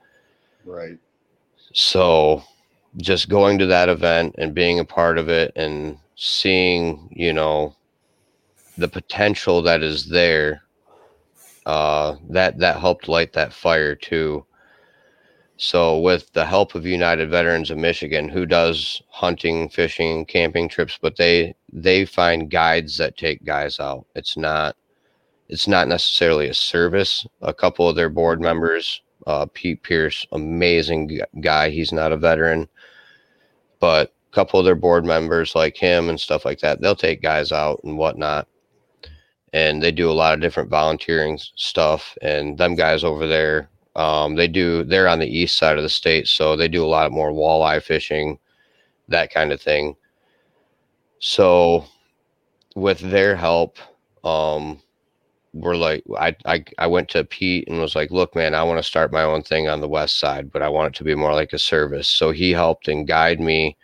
[0.65, 0.97] Right.
[1.73, 2.43] So
[2.97, 7.75] just going to that event and being a part of it and seeing, you know,
[8.77, 10.63] the potential that is there,
[11.65, 14.45] uh, that that helped light that fire too.
[15.57, 20.97] So, with the help of United Veterans of Michigan, who does hunting, fishing, camping trips,
[20.99, 24.05] but they they find guides that take guys out.
[24.15, 24.75] It's not
[25.49, 27.27] it's not necessarily a service.
[27.41, 31.69] A couple of their board members, uh, Pete Pierce, amazing guy.
[31.69, 32.69] He's not a veteran,
[33.81, 37.21] but a couple of their board members, like him and stuff like that, they'll take
[37.21, 38.47] guys out and whatnot.
[39.51, 42.17] And they do a lot of different volunteering stuff.
[42.21, 44.83] And them guys over there um, they do.
[44.83, 47.81] They're on the east side of the state, so they do a lot more walleye
[47.81, 48.39] fishing,
[49.09, 49.95] that kind of thing.
[51.19, 51.85] So,
[52.75, 53.77] with their help,
[54.23, 54.81] um,
[55.53, 58.79] we're like, I, I, I went to Pete and was like, look, man, I want
[58.79, 61.15] to start my own thing on the west side, but I want it to be
[61.15, 62.07] more like a service.
[62.07, 63.75] So he helped and guide me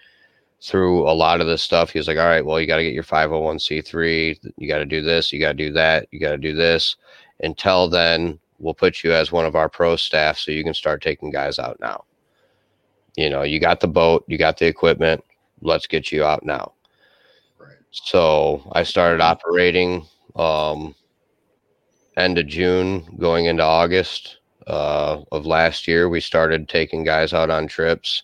[0.61, 1.91] through a lot of this stuff.
[1.91, 4.53] He was like, all right, well, you got to get your 501c3.
[4.57, 5.31] You got to do this.
[5.31, 6.07] You got to do that.
[6.11, 6.95] You got to do this.
[7.41, 11.01] Until then, we'll put you as one of our pro staff so you can start
[11.01, 12.05] taking guys out now.
[13.15, 15.23] You know, you got the boat, you got the equipment,
[15.61, 16.73] let's get you out now.
[17.59, 17.75] Right.
[17.91, 20.95] So I started operating um,
[22.17, 26.09] end of June, going into August uh, of last year.
[26.09, 28.23] We started taking guys out on trips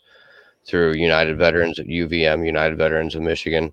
[0.65, 3.71] through United Veterans at UVM, United Veterans of Michigan.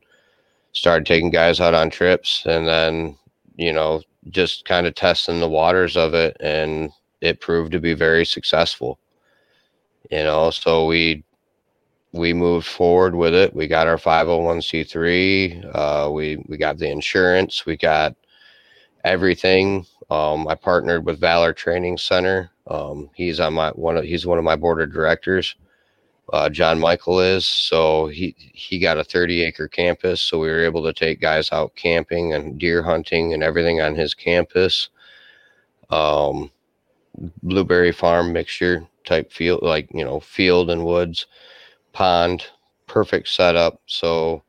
[0.72, 3.16] Started taking guys out on trips, and then
[3.56, 7.94] you know just kind of testing the waters of it and it proved to be
[7.94, 8.98] very successful
[10.10, 11.24] you know so we
[12.12, 17.64] we moved forward with it we got our 501c3 uh, we we got the insurance
[17.66, 18.14] we got
[19.04, 24.26] everything um, i partnered with valor training center um, he's on my one of he's
[24.26, 25.56] one of my board of directors
[26.32, 27.46] uh, John Michael is.
[27.46, 31.50] So he he got a 30 acre campus, so we were able to take guys
[31.52, 34.90] out camping and deer hunting and everything on his campus.
[35.90, 36.50] Um,
[37.42, 41.26] blueberry farm mixture type field, like you know, field and woods,
[41.92, 42.44] pond,
[42.86, 43.80] perfect setup.
[43.86, 44.42] So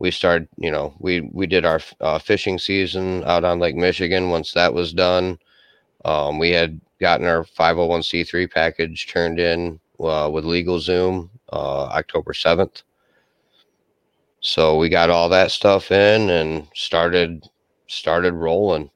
[0.00, 4.30] we started, you know, we we did our uh, fishing season out on Lake Michigan.
[4.30, 5.38] Once that was done,
[6.04, 12.82] um, we had gotten our 501c3 package turned in uh, with LegalZoom uh, October 7th.
[14.40, 17.44] So we got all that stuff in and started
[17.86, 18.90] started rolling,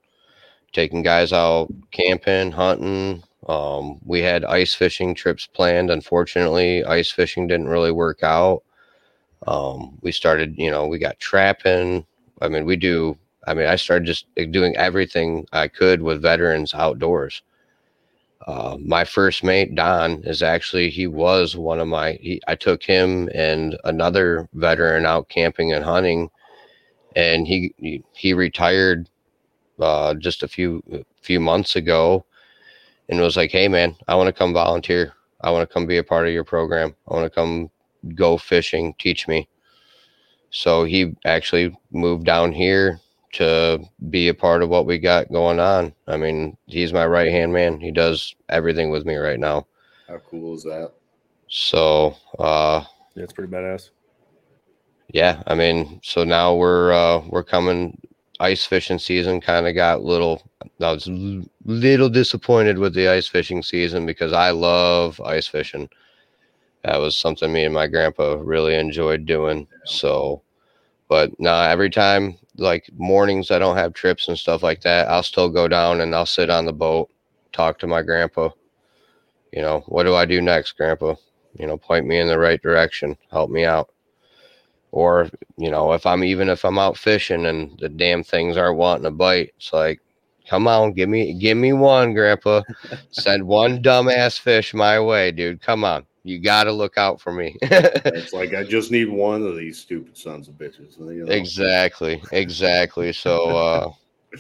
[0.73, 3.23] taking guys out camping, hunting.
[3.47, 5.91] Um, we had ice fishing trips planned.
[5.91, 8.63] Unfortunately, ice fishing didn't really work out.
[9.47, 12.07] Um, we started, you know, we got trapping.
[12.41, 13.17] I mean, we do.
[13.47, 17.43] I mean, I started just doing everything I could with veterans outdoors.
[18.47, 22.13] Uh, my first mate Don is actually he was one of my.
[22.21, 26.31] He, I took him and another veteran out camping and hunting,
[27.17, 27.75] and he
[28.13, 29.09] he, retired
[29.81, 30.83] uh, just a few
[31.23, 32.27] few months ago,
[33.09, 35.15] and was like, "Hey man, I want to come volunteer.
[35.41, 36.95] I want to come be a part of your program.
[37.09, 37.71] I want to come
[38.15, 38.95] go fishing.
[38.99, 39.49] Teach me."
[40.51, 43.01] So he actually moved down here
[43.35, 45.95] to be a part of what we got going on.
[46.07, 47.81] I mean, he's my right hand man.
[47.81, 49.67] He does everything with me right now.
[50.09, 50.93] How cool is that?
[51.49, 53.91] So, uh, Yeah, it's pretty badass.
[55.13, 58.01] Yeah, I mean, so now we're uh we're coming
[58.41, 60.43] ice fishing season kind of got little
[60.81, 61.09] I was
[61.65, 65.89] little disappointed with the ice fishing season because I love ice fishing.
[66.85, 69.67] That was something me and my grandpa really enjoyed doing.
[69.85, 70.43] So
[71.09, 75.23] but now every time like mornings I don't have trips and stuff like that, I'll
[75.23, 77.11] still go down and I'll sit on the boat,
[77.53, 78.51] talk to my grandpa.
[79.53, 81.15] You know, what do I do next, grandpa?
[81.59, 83.91] You know, point me in the right direction, help me out
[84.95, 88.79] or you know if i'm even if i'm out fishing and the damn things aren't
[88.79, 90.01] wanting to bite it's like
[90.49, 92.63] come on give me give me one grandpa
[93.11, 97.33] send one dumbass fish my way dude come on you got to look out for
[97.33, 101.33] me it's like i just need one of these stupid sons of bitches you know?
[101.33, 103.93] exactly exactly so uh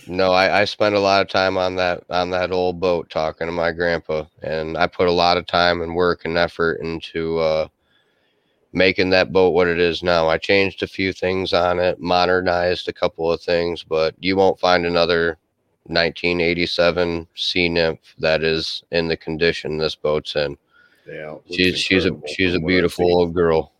[0.09, 3.47] no I, I spent a lot of time on that on that old boat talking
[3.47, 7.39] to my grandpa and i put a lot of time and work and effort into
[7.39, 7.69] uh
[8.75, 10.29] making that boat what it is now.
[10.29, 14.59] I changed a few things on it, modernized a couple of things, but you won't
[14.59, 15.39] find another
[15.85, 20.59] 1987 Sea Nymph that is in the condition this boat's in.
[21.07, 23.73] Yeah, she's she's a she's a beautiful old girl.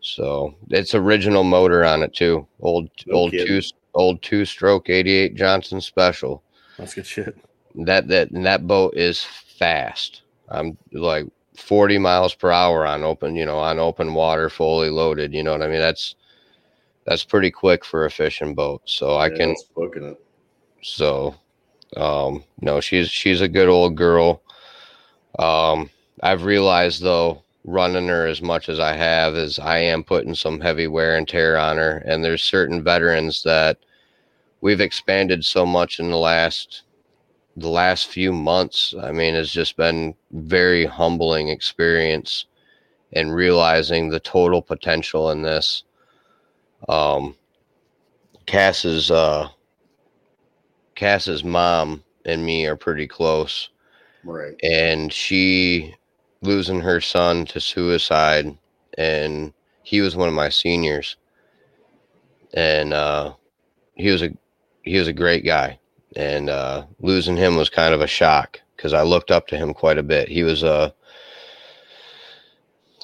[0.00, 2.46] So it's original motor on it too.
[2.60, 3.46] Old no old kidding.
[3.46, 3.62] two
[3.94, 6.42] old two stroke 88 Johnson special.
[6.78, 7.36] That's good shit.
[7.74, 10.22] That that that boat is fast.
[10.48, 11.26] I'm like
[11.56, 15.32] 40 miles per hour on open, you know, on open water, fully loaded.
[15.34, 15.80] You know what I mean?
[15.80, 16.14] That's
[17.04, 18.82] that's pretty quick for a fishing boat.
[18.86, 20.24] So I can booking it.
[20.82, 21.34] So
[21.96, 24.42] um no, she's she's a good old girl.
[25.38, 25.90] Um
[26.22, 30.60] I've realized though running her as much as I have is I am putting some
[30.60, 33.78] heavy wear and tear on her and there's certain veterans that
[34.60, 36.82] we've expanded so much in the last
[37.56, 42.46] the last few months, I mean, it's just been very humbling experience
[43.12, 45.84] and realizing the total potential in this.
[46.88, 47.36] Um,
[48.46, 49.48] Cass's uh,
[50.94, 53.68] Cass's mom and me are pretty close,
[54.24, 54.54] right?
[54.62, 55.94] And she
[56.42, 58.56] losing her son to suicide,
[58.98, 59.52] and
[59.82, 61.16] he was one of my seniors,
[62.54, 63.34] and uh,
[63.94, 64.30] he was a
[64.82, 65.78] he was a great guy
[66.16, 69.74] and uh, losing him was kind of a shock because I looked up to him
[69.74, 70.28] quite a bit.
[70.28, 70.94] He was a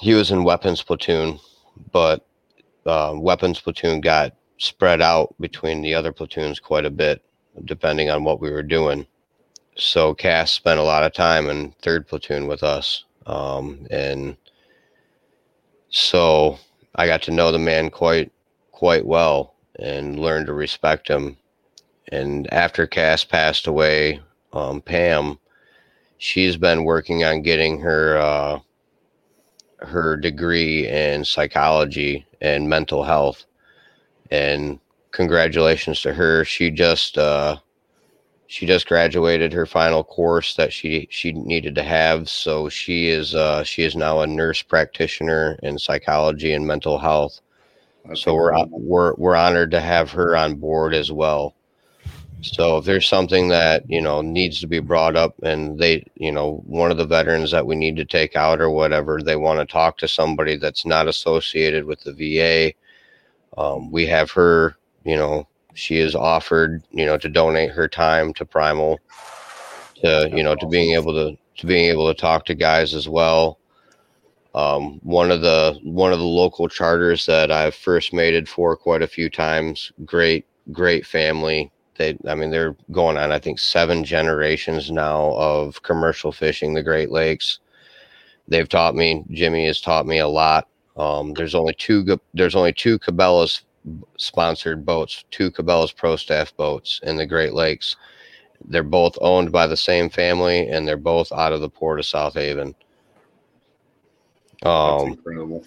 [0.00, 1.38] he was in weapons platoon,
[1.92, 2.26] but
[2.85, 7.22] uh, weapons platoon got spread out between the other platoons quite a bit,
[7.64, 9.07] depending on what we were doing.
[9.77, 14.37] So Cass spent a lot of time in third platoon with us, um, and
[15.91, 16.59] so
[16.95, 18.33] I got to know the man quite
[18.73, 21.37] quite well and learned to respect him
[22.12, 24.21] and after Cass passed away,
[24.53, 25.39] um, Pam,
[26.19, 28.61] she's been working on getting her uh,
[29.79, 33.45] her degree in psychology and mental health.
[34.31, 34.79] And
[35.11, 36.45] congratulations to her.
[36.45, 37.59] She just uh,
[38.49, 42.29] she just graduated her final course that she she needed to have.
[42.29, 47.41] So she is uh, she is now a nurse practitioner in psychology and mental health.
[48.15, 51.57] so we're we're we're honored to have her on board as well.
[52.43, 56.31] So if there's something that, you know, needs to be brought up and they, you
[56.31, 59.59] know, one of the veterans that we need to take out or whatever, they want
[59.59, 62.73] to talk to somebody that's not associated with the VA.
[63.61, 68.33] Um, we have her, you know, she is offered, you know, to donate her time
[68.35, 68.99] to Primal
[69.96, 73.09] to, you know, to being able to, to being able to talk to guys as
[73.09, 73.59] well.
[74.55, 79.03] Um, one of the one of the local charters that I've first mated for quite
[79.03, 79.92] a few times.
[80.05, 85.83] Great, great family they i mean they're going on i think seven generations now of
[85.83, 87.59] commercial fishing the great lakes
[88.48, 92.73] they've taught me jimmy has taught me a lot um, there's only two there's only
[92.73, 93.63] two cabela's
[94.19, 97.97] sponsored boats two cabela's pro staff boats in the great lakes.
[98.65, 102.07] They're both owned by the same family and they're both out of the port of
[102.07, 102.75] south haven.
[104.65, 105.65] Um, That's incredible.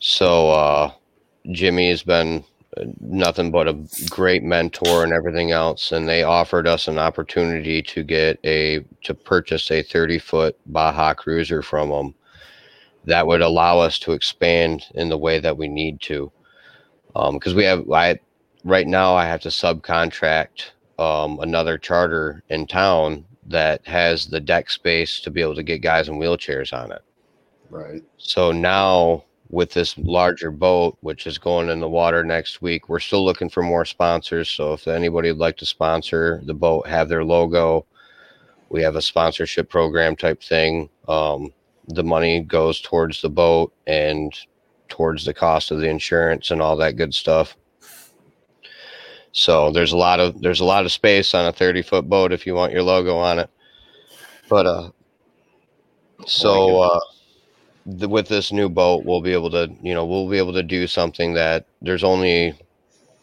[0.00, 0.92] so uh,
[1.52, 2.42] jimmy has been
[3.00, 3.78] nothing but a
[4.08, 9.12] great mentor and everything else and they offered us an opportunity to get a to
[9.12, 12.14] purchase a 30 foot baja cruiser from them
[13.04, 16.30] that would allow us to expand in the way that we need to
[17.14, 18.18] because um, we have i
[18.64, 24.70] right now i have to subcontract um, another charter in town that has the deck
[24.70, 27.02] space to be able to get guys in wheelchairs on it
[27.70, 32.88] right so now with this larger boat, which is going in the water next week.
[32.88, 34.48] We're still looking for more sponsors.
[34.48, 37.84] So if anybody would like to sponsor the boat, have their logo,
[38.68, 40.88] we have a sponsorship program type thing.
[41.08, 41.52] Um,
[41.88, 44.32] the money goes towards the boat and
[44.90, 47.56] towards the cost of the insurance and all that good stuff.
[49.32, 52.32] So there's a lot of there's a lot of space on a 30 foot boat
[52.32, 53.50] if you want your logo on it.
[54.48, 54.90] But uh
[56.26, 57.00] so uh
[57.86, 60.62] the, with this new boat we'll be able to, you know, we'll be able to
[60.62, 62.54] do something that there's only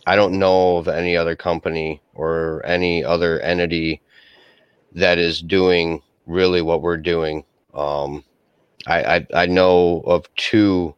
[0.06, 4.02] I don't know of any other company or any other entity
[4.94, 7.44] that is doing really what we're doing.
[7.74, 8.24] Um
[8.86, 10.96] I, I, I know of two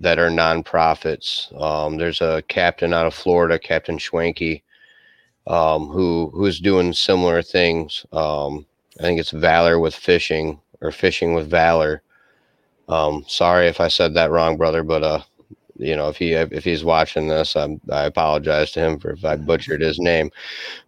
[0.00, 1.52] that are nonprofits.
[1.60, 4.62] Um, there's a captain out of Florida, Captain Schwanke,
[5.46, 8.04] um, who who's doing similar things.
[8.12, 8.66] Um,
[8.98, 12.02] I think it's Valor with fishing or fishing with Valor.
[12.88, 15.22] Um, sorry if I said that wrong, brother, but uh,
[15.76, 19.24] you know if he if he's watching this, I'm, I apologize to him for if
[19.24, 20.30] I butchered his name.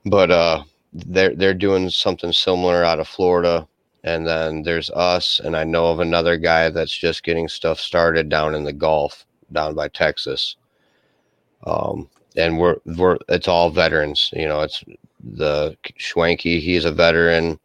[0.06, 3.68] But uh, they're they're doing something similar out of Florida
[4.04, 8.28] and then there's us and i know of another guy that's just getting stuff started
[8.28, 10.56] down in the gulf down by texas.
[11.66, 14.82] Um, and we're we're it's all veterans you know it's
[15.22, 17.58] the Schwanke he's a veteran.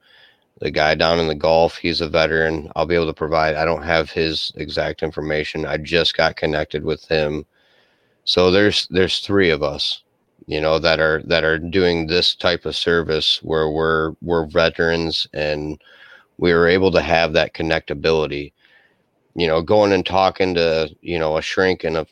[0.59, 2.71] The guy down in the gulf he's a veteran.
[2.75, 5.65] I'll be able to provide i don't have his exact information.
[5.65, 7.45] I just got connected with him.
[8.25, 10.03] So there's there's three of us
[10.47, 15.27] you know that are that are doing this type of service where we're we're veterans
[15.33, 15.81] and
[16.37, 18.51] we were able to have that connectability
[19.35, 22.05] you know going and talking to you know a shrink and a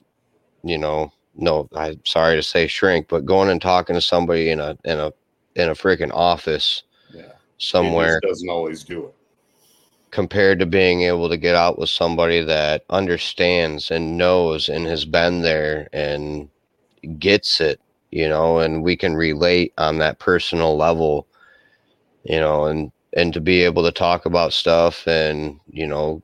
[0.63, 4.59] you know no i'm sorry to say shrink but going and talking to somebody in
[4.59, 5.11] a in a
[5.55, 7.33] in a freaking office Yeah.
[7.57, 9.15] somewhere doesn't always do it.
[10.11, 15.03] compared to being able to get out with somebody that understands and knows and has
[15.03, 16.47] been there and
[17.19, 21.27] gets it you know and we can relate on that personal level
[22.23, 26.21] you know and and to be able to talk about stuff and you know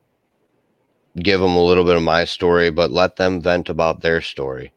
[1.19, 4.71] give them a little bit of my story but let them vent about their story.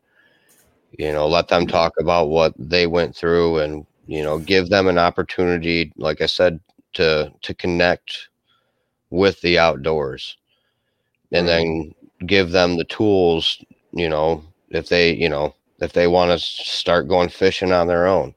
[0.99, 1.71] You know let them mm-hmm.
[1.71, 6.27] talk about what they went through and you know give them an opportunity like i
[6.27, 6.61] said
[6.93, 8.29] to to connect
[9.11, 10.37] with the outdoors.
[11.33, 11.95] And then
[12.27, 13.62] give them the tools
[13.93, 18.07] you know if they you know if they want to start going fishing on their
[18.07, 18.35] own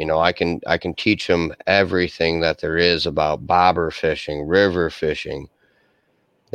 [0.00, 4.46] you know i can i can teach them everything that there is about bobber fishing
[4.46, 5.46] river fishing.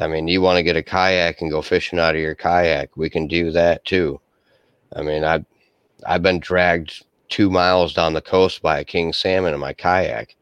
[0.01, 2.97] I mean you want to get a kayak and go fishing out of your kayak
[2.97, 4.19] we can do that too.
[4.95, 5.45] I mean i I've,
[6.07, 10.35] I've been dragged two miles down the coast by a king salmon in my kayak.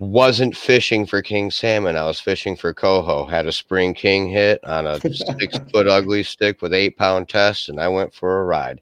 [0.00, 3.24] Wasn't fishing for king salmon i was fishing for coho.
[3.24, 4.98] Had a spring king hit on a
[5.38, 8.80] six foot Ugly Stik with eight pound test and i went for a ride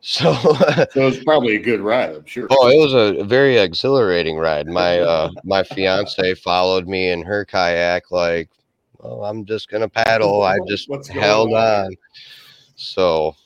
[0.00, 0.32] so
[0.94, 2.48] So was probably a good ride, I'm sure.
[2.50, 4.66] Oh, it was a very exhilarating ride.
[4.66, 8.48] My uh my fiance followed me in her kayak like,
[8.98, 10.42] well, I'm just gonna paddle.
[10.42, 11.86] I just What's held on?
[11.86, 11.96] on.
[12.76, 13.36] So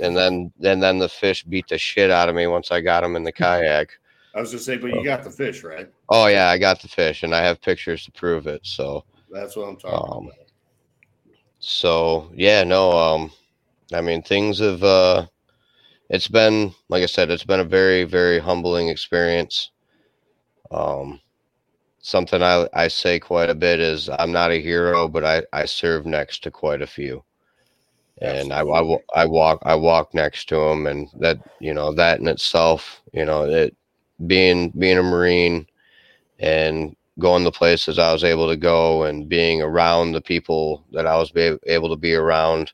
[0.00, 3.04] and then and then the fish beat the shit out of me once I got
[3.04, 3.90] him in the kayak.
[4.34, 5.88] I was just saying, but you got the fish, right?
[6.08, 8.60] Oh yeah, I got the fish and I have pictures to prove it.
[8.64, 10.38] So That's what I'm talking Um, about.
[11.58, 13.32] so yeah, no, um
[13.92, 15.26] I mean things have uh
[16.08, 19.70] it's been like I said, it's been a very, very humbling experience.
[20.70, 21.20] Um
[22.00, 25.66] something I, I say quite a bit is I'm not a hero, but I, I
[25.66, 27.24] serve next to quite a few.
[28.20, 28.98] And I, I.
[29.14, 33.24] I walk I walk next to them and that you know that in itself you
[33.24, 33.76] know it
[34.26, 35.66] being being a marine
[36.40, 41.06] and going the places I was able to go and being around the people that
[41.06, 42.72] I was be able to be around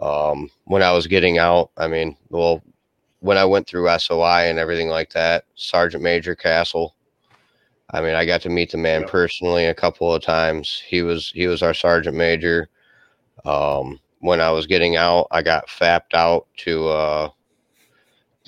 [0.00, 1.70] um, when I was getting out.
[1.76, 2.62] I mean, well,
[3.20, 6.90] when I went through SOI and everything like that, Sergeant Major Kasal.
[7.90, 9.10] I mean, I got to meet the man Yep.
[9.10, 10.82] personally a couple of times.
[10.86, 12.68] He was he was our sergeant major.
[13.44, 16.88] Um, when I was getting out, I got fapped out to.
[16.88, 17.30] Uh,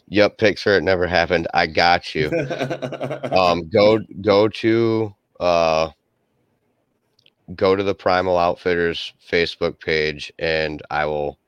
[0.08, 1.46] yep, picture it never happened.
[1.54, 2.32] I got you
[3.30, 5.90] um go go to uh
[7.54, 11.38] go to the primal outfitters facebook page and i will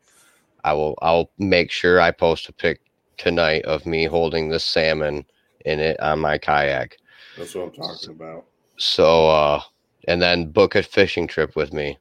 [0.64, 2.80] i will i'll make sure i post a pic
[3.20, 5.26] tonight of me holding the salmon
[5.66, 6.96] in it on my kayak.
[7.36, 8.46] That's what I'm talking about.
[8.78, 9.61] so uh
[10.09, 11.98] and then book a fishing trip with me.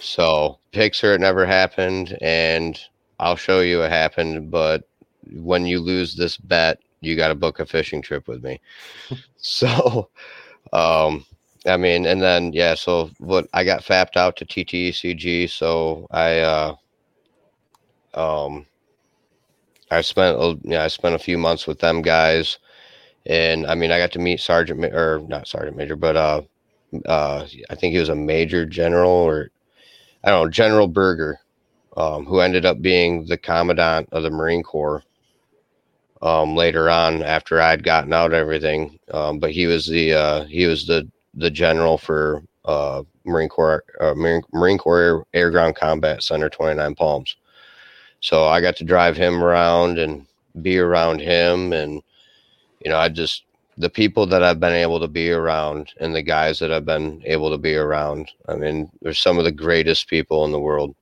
[0.00, 2.80] So picture it never happened and
[3.20, 4.88] i'll show you it happened but
[5.34, 8.60] when you lose this bet you got to book a fishing trip with me.
[9.36, 10.08] So
[10.72, 11.26] um
[11.66, 16.38] i mean and then yeah so what i got fapped out to ttecg so i
[16.40, 16.74] uh
[18.14, 18.66] um
[19.90, 22.58] i spent a- yeah i spent a few months with them guys
[23.26, 26.42] and i mean i got to meet sergeant or not sergeant major but uh
[27.06, 29.50] uh, I think he was a major general or
[30.24, 31.38] I don't know, General Berger,
[31.96, 35.02] um, who ended up being the commandant of the Marine Corps
[36.20, 38.98] um, later on after I'd gotten out everything.
[39.10, 43.84] Um, but he was the uh, he was the the general for uh, Marine Corps
[44.00, 47.36] uh, Marine, Marine Corps Air, Air Ground Combat Center 29 Palms.
[48.20, 50.26] So I got to drive him around and
[50.60, 52.02] be around him, and
[52.84, 53.44] you know I just
[53.78, 57.22] the people that I've been able to be around and the guys that I've been
[57.24, 58.30] able to be around.
[58.48, 60.94] I mean, they're some of the greatest people in the world.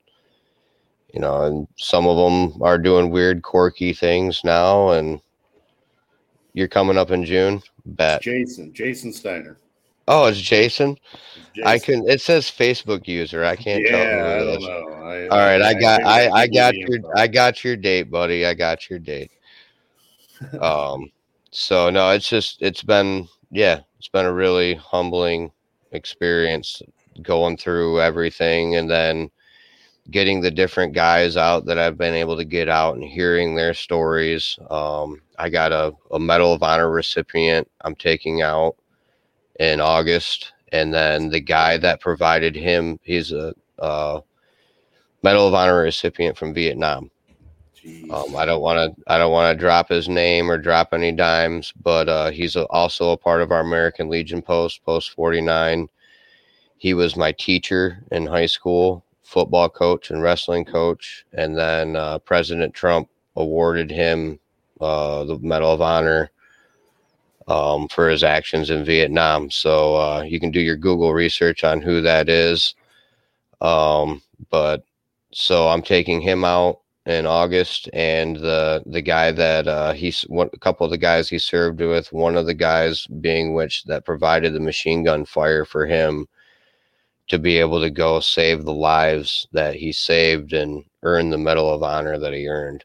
[1.13, 4.91] You know, and some of them are doing weird, quirky things now.
[4.91, 5.21] And
[6.53, 7.61] you're coming up in June.
[7.85, 9.59] Bet Jason, Jason Steiner.
[10.11, 10.97] Oh, it's Jason.
[11.55, 11.63] Jason.
[11.65, 12.09] I can.
[12.09, 13.45] It says Facebook user.
[13.45, 14.03] I can't Yeah, tell.
[14.03, 14.85] I Who it don't know.
[15.05, 16.05] I, All right, I got.
[16.05, 17.01] I I'd I you got your.
[17.01, 17.11] info.
[17.17, 18.47] I got your date, buddy.
[18.47, 19.33] I got your date.
[20.61, 21.11] um.
[21.53, 22.63] So no, it's just.
[22.63, 23.29] It's been.
[23.51, 25.53] Yeah, it's been a really humbling
[25.93, 26.83] experience
[27.23, 29.31] going through everything, and then
[30.11, 33.75] getting the different guys out that I've been able to get out and hearing their
[33.75, 34.59] stories.
[34.71, 38.77] Um, I got a, a Medal of Honor recipient I'm taking out
[39.61, 43.55] in August, and then the guy that provided him, he's a
[45.23, 47.11] Medal of Honor recipient from Vietnam.
[48.11, 51.13] Um, I don't want to I don't want to drop his name or drop any
[51.13, 55.89] dimes, but uh, he's a, also a part of our American Legion post, post 49.
[56.79, 62.19] He was my teacher in high school, football coach and wrestling coach, and then uh,
[62.19, 64.39] President Trump awarded him
[64.81, 66.31] uh, the Medal of Honor
[67.51, 69.51] um, for his actions in Vietnam.
[69.51, 72.75] So uh, you can do your Google research on who that is.
[73.61, 74.85] Um, but
[75.33, 80.49] so I'm taking him out in August, and the the guy that uh, he's one,
[80.53, 84.05] a couple of the guys he served with, one of the guys being which that
[84.05, 86.27] provided the machine gun fire for him
[87.29, 91.73] to be able to go save the lives that he saved and earn the Medal
[91.73, 92.85] of Honor that he earned.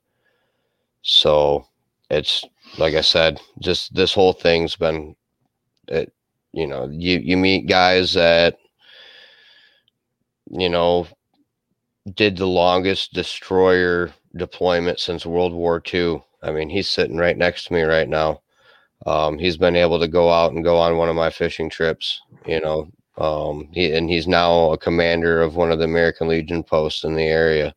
[1.02, 1.68] So
[2.10, 2.46] it's
[2.78, 5.16] like I said, just this whole thing's been,
[5.88, 6.14] it,
[6.54, 8.58] you know, you you meet guys that,
[10.50, 11.08] you know,
[12.14, 16.24] did the longest destroyer deployment since World War II.
[16.44, 18.42] I mean, he's sitting right next to me right now.
[19.06, 22.22] Um, he's been able to go out and go on one of my fishing trips,
[22.46, 22.90] you know.
[23.18, 27.16] Um, he and he's now a commander of one of the American Legion posts in
[27.16, 27.74] the area.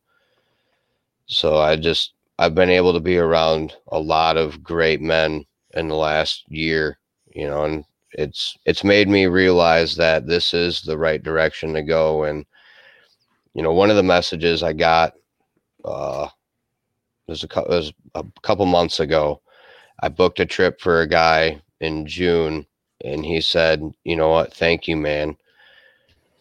[1.27, 5.89] So I just I've been able to be around a lot of great men in
[5.89, 7.83] the last year, you know, and
[8.13, 12.45] it's it's made me realize that this is the right direction to go and
[13.53, 15.15] you know, one of the messages I got
[15.83, 16.29] uh,
[17.27, 19.41] was a, was a couple months ago.
[20.01, 22.65] I booked a trip for a guy in June,
[23.03, 24.53] and he said, "You know what?
[24.53, 25.35] Thank you, man.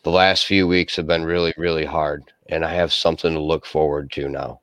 [0.05, 3.66] The last few weeks have been really, really hard, and I have something to look
[3.66, 4.61] forward to now."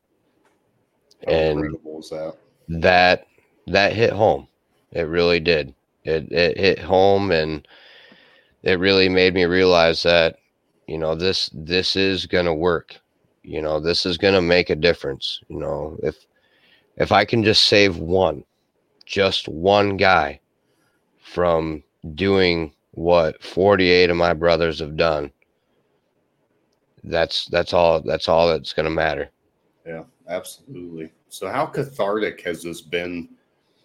[1.28, 1.78] And-
[2.09, 2.36] that?
[2.67, 3.28] That
[3.67, 4.47] that hit home.
[4.91, 5.73] It really did.
[6.03, 7.67] It it hit home, and
[8.63, 10.38] it really made me realize that
[10.88, 12.99] you know this this is gonna work
[13.43, 16.26] you know this is gonna make a difference you know if
[16.97, 18.43] if i can just save one
[19.05, 20.39] just one guy
[21.19, 21.84] from
[22.15, 25.32] doing what 48 of my brothers have done
[27.03, 29.30] that's that's all that's all that's gonna matter
[29.86, 31.11] Yeah, absolutely.
[31.30, 33.30] So, how cathartic has this been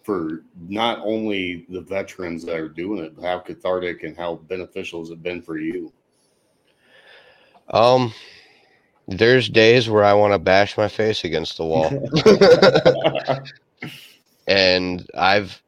[0.03, 4.99] for not only the veterans that are doing it, but how cathartic and how beneficial
[4.99, 5.91] has it been for you?
[7.73, 8.13] um
[9.07, 11.89] there's days where i want to bash my face against the wall
[14.47, 15.61] and I've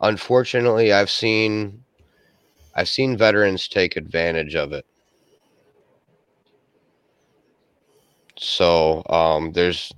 [0.00, 1.82] unfortunately I've seen
[2.74, 4.86] I've seen veterans take advantage of it.
[8.38, 9.92] So um, there's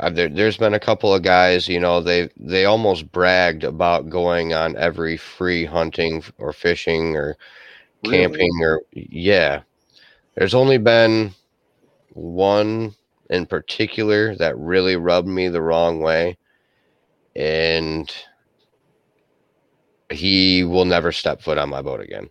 [0.00, 4.08] uh, there, there's been a couple of guys, you know, they they almost bragged about
[4.10, 7.36] going on every free hunting or fishing or
[8.02, 8.42] Really?
[8.42, 9.62] camping or yeah.
[10.36, 11.32] There's only been
[12.14, 12.94] one
[13.30, 16.38] in particular that really rubbed me the wrong way
[17.36, 18.12] and
[20.10, 22.28] he will never step foot on my boat again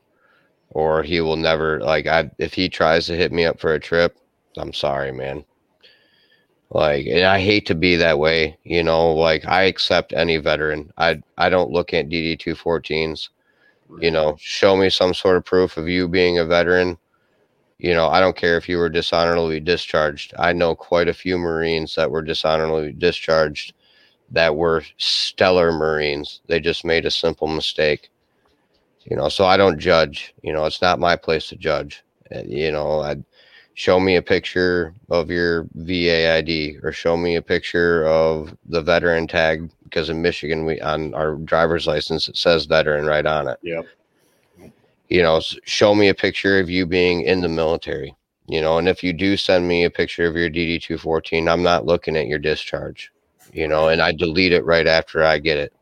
[0.69, 3.79] or he will never like i if he tries to hit me up for a
[3.79, 4.17] trip
[4.57, 5.43] i'm sorry man.
[6.69, 10.91] Like and i hate to be that way you know like i accept any veteran.
[10.97, 13.29] I i don't look at dd 214s
[13.99, 16.97] you know show me some sort of proof of you being a veteran.
[17.77, 20.33] You know i don't care if you were dishonorably discharged.
[20.39, 23.73] I know quite a few marines that were dishonorably discharged
[24.31, 26.41] that were stellar marines.
[26.47, 28.09] They just made a simple mistake.
[29.03, 30.33] You know, so I don't judge.
[30.41, 32.03] You know, it's not my place to judge.
[32.45, 33.17] You know, I
[33.81, 38.79] show me a picture of your VA ID or show me a picture of the
[38.79, 43.47] veteran tag because in Michigan we on our driver's license it says veteran right on
[43.47, 43.57] it.
[43.63, 43.87] Yep.
[45.09, 48.15] You know, show me a picture of you being in the military.
[48.45, 51.49] You know, and if you do send me a picture of your DD two fourteen,
[51.49, 53.11] I'm not looking at your discharge.
[53.51, 55.73] You know, and I delete it right after I get it.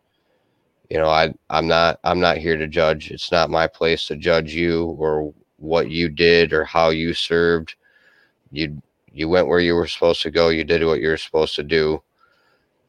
[0.89, 3.11] You know, I I'm not I'm not here to judge.
[3.11, 7.75] It's not my place to judge you or what you did or how you served.
[8.51, 8.81] You
[9.11, 10.49] you went where you were supposed to go.
[10.49, 12.01] You did what you were supposed to do.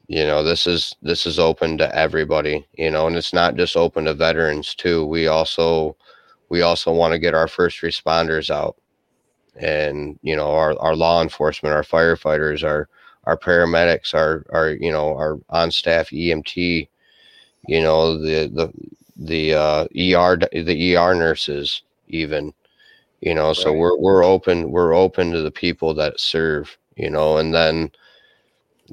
[0.08, 3.76] You know, this is this is open to everybody, you know, and it's not just
[3.76, 5.06] open to veterans too.
[5.06, 5.96] We also
[6.48, 8.76] we also want to get our first responders out
[9.56, 12.88] and you know our, our law enforcement our firefighters our
[13.24, 16.88] our paramedics our our you know our on staff emt
[17.66, 18.72] you know the the
[19.16, 22.52] the uh, er the er nurses even
[23.20, 27.38] you know so we're we're open we're open to the people that serve you know
[27.38, 27.90] and then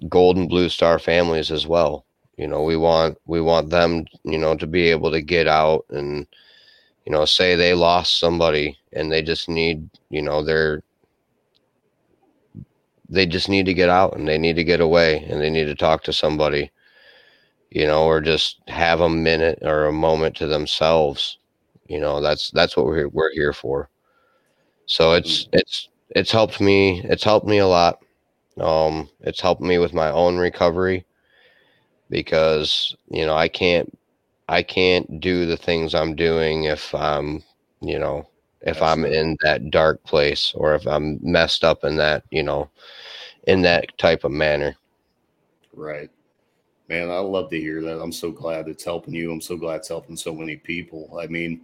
[0.10, 2.06] golden blue star families as well.
[2.38, 5.86] You know we want we want them you know to be able to get out
[5.90, 6.28] and
[7.06, 10.84] you know say they lost somebody and they just need you know they're
[13.10, 15.66] they just need to get out and they need to get away and they need
[15.66, 16.70] to talk to somebody
[17.70, 21.38] you know or just have a minute or a moment to themselves.
[21.88, 23.90] You know that's that's what we're we're here for
[24.88, 28.00] so it's it's it's helped me it's helped me a lot.
[28.60, 31.06] Um it's helped me with my own recovery
[32.10, 33.98] because you know i can't
[34.48, 37.44] i can't do the things i'm doing if i'm
[37.82, 38.28] you know
[38.62, 42.70] if i'm in that dark place or if i'm messed up in that you know
[43.44, 44.76] in that type of manner.
[45.74, 46.10] Right.
[46.90, 48.02] Man i love to hear that.
[48.02, 49.32] I'm so glad it's helping you.
[49.32, 51.20] I'm so glad it's helping so many people.
[51.22, 51.62] I mean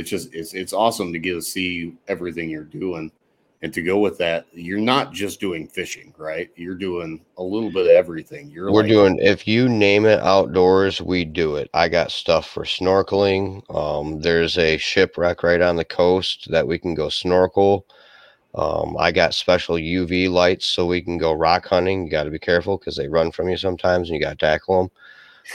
[0.00, 3.12] it's just it's it's awesome to get to see everything you're doing
[3.62, 4.46] and to go with that.
[4.52, 6.50] You're not just doing fishing right?
[6.56, 8.50] You're doing a little bit of everything.
[8.50, 11.68] You're we're like, doing if you name it outdoors we do it.
[11.74, 13.62] I got stuff for snorkeling.
[13.74, 17.86] Um, there's a shipwreck right on the coast that we can go snorkel.
[18.52, 22.04] Um, i got special uv lights so we can go rock hunting.
[22.04, 24.46] You got to be careful because they run from you sometimes and you got to
[24.46, 24.90] tackle them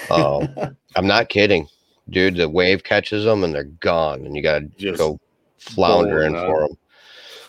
[0.09, 1.67] um, i'm not kidding
[2.09, 5.19] dude, the wave catches them and they're gone, and you got to go
[5.57, 6.77] floundering for them.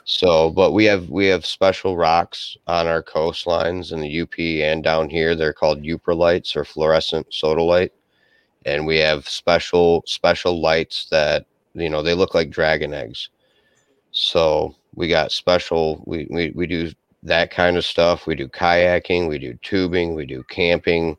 [0.05, 4.83] So, but we have we have special rocks on our coastlines in the UP and
[4.83, 5.35] down here.
[5.35, 7.91] They're called Yooperlites or fluorescent sodalite,
[8.65, 13.31] and we have special special lights that you know they look like dragon eggs.
[14.13, 16.03] So we got special.
[16.07, 16.93] We we we do
[17.25, 18.29] that kind of stuff.
[18.29, 19.29] We do kayaking.
[19.29, 20.15] We do tubing.
[20.15, 21.17] We do camping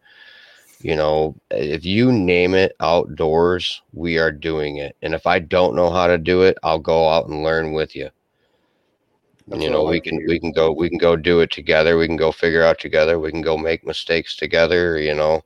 [0.81, 4.95] you know if you name it outdoors we are doing it.
[5.01, 7.95] And if i don't know how to do it i'll go out and learn with
[7.95, 8.09] you
[9.47, 11.97] That's you know we can we can go we can go do it together.
[11.97, 13.19] We can go figure out together.
[13.19, 15.43] We can go make mistakes together you know.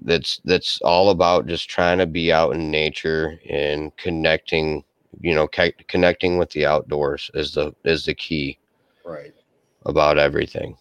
[0.00, 4.84] That's that's all about just trying to be out in nature and connecting
[5.20, 5.48] you know
[5.88, 8.58] connecting with the outdoors is the is the key
[9.04, 9.34] right.
[9.86, 10.76] about everything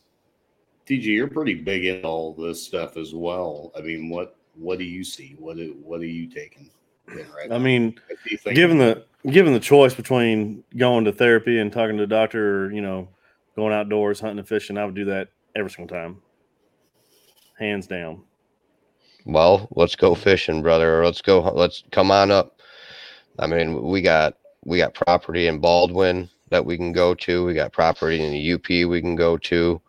[0.87, 3.71] TG, you're pretty big in all this stuff as well.
[3.77, 5.35] I mean, what what do you see?
[5.37, 6.71] What do, what are you taking?
[7.07, 7.99] Right I mean,
[8.53, 12.71] given the given the choice between going to therapy and talking to a doctor, or
[12.71, 13.07] you know,
[13.55, 16.21] going outdoors hunting and fishing, I would do that every single time,
[17.57, 18.23] hands down.
[19.25, 20.99] Well, let's go fishing, brother.
[21.01, 21.41] Or let's go.
[21.41, 22.61] Let's come on up.
[23.39, 24.35] I mean, we got
[24.65, 27.45] we got property in Baldwin that we can go to.
[27.45, 29.81] We got property in the UP we can go to.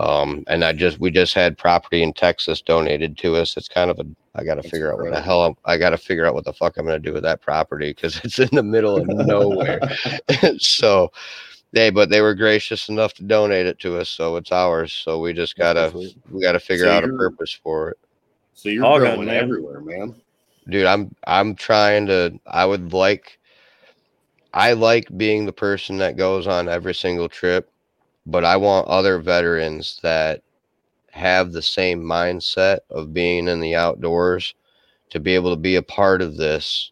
[0.00, 3.56] Um, and I just we just had property in Texas donated to us.
[3.56, 5.90] It's kind of a I got to figure out what the hell I'm, I got
[5.90, 8.40] to figure out what the fuck I'm going to do with that property because it's
[8.40, 9.80] in the middle of nowhere.
[10.58, 11.12] so,
[11.72, 14.92] they but they were gracious enough to donate it to us, so it's ours.
[14.92, 15.92] So we just gotta
[16.30, 17.98] we got to figure so out a purpose for it.
[18.54, 19.36] So you're All growing man.
[19.36, 20.14] everywhere, man.
[20.68, 22.38] Dude, I'm I'm trying to.
[22.46, 23.38] I would like.
[24.52, 27.70] I like being the person that goes on every single trip
[28.26, 30.42] but I want other veterans that
[31.10, 34.54] have the same mindset of being in the outdoors
[35.10, 36.90] to be able to be a part of this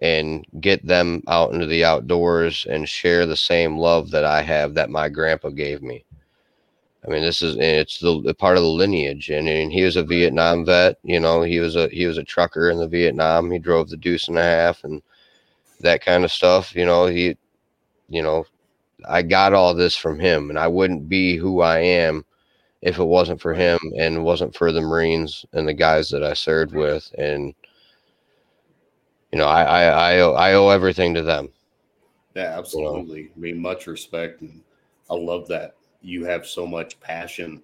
[0.00, 4.74] and get them out into the outdoors and share the same love that I have
[4.74, 6.04] that my grandpa gave me.
[7.06, 9.96] I mean, this is it's the, the part of the lineage, and, and he was
[9.96, 10.98] a Vietnam vet.
[11.04, 13.50] You know, he was a he was a trucker in the Vietnam.
[13.50, 15.00] He drove the deuce and a half and
[15.80, 16.74] that kind of stuff.
[16.74, 17.36] You know, he,
[18.08, 18.46] you know,
[19.06, 22.24] I got all this from him, and I wouldn't be who I am
[22.82, 26.34] if it wasn't for him and wasn't for the Marines and the guys that I
[26.34, 27.12] served with.
[27.18, 27.54] And
[29.32, 31.48] you know, I I I owe, I owe everything to them.
[32.34, 33.20] Yeah, absolutely.
[33.20, 33.32] You know?
[33.36, 34.62] I mean, much respect, and
[35.10, 37.62] I love that you have so much passion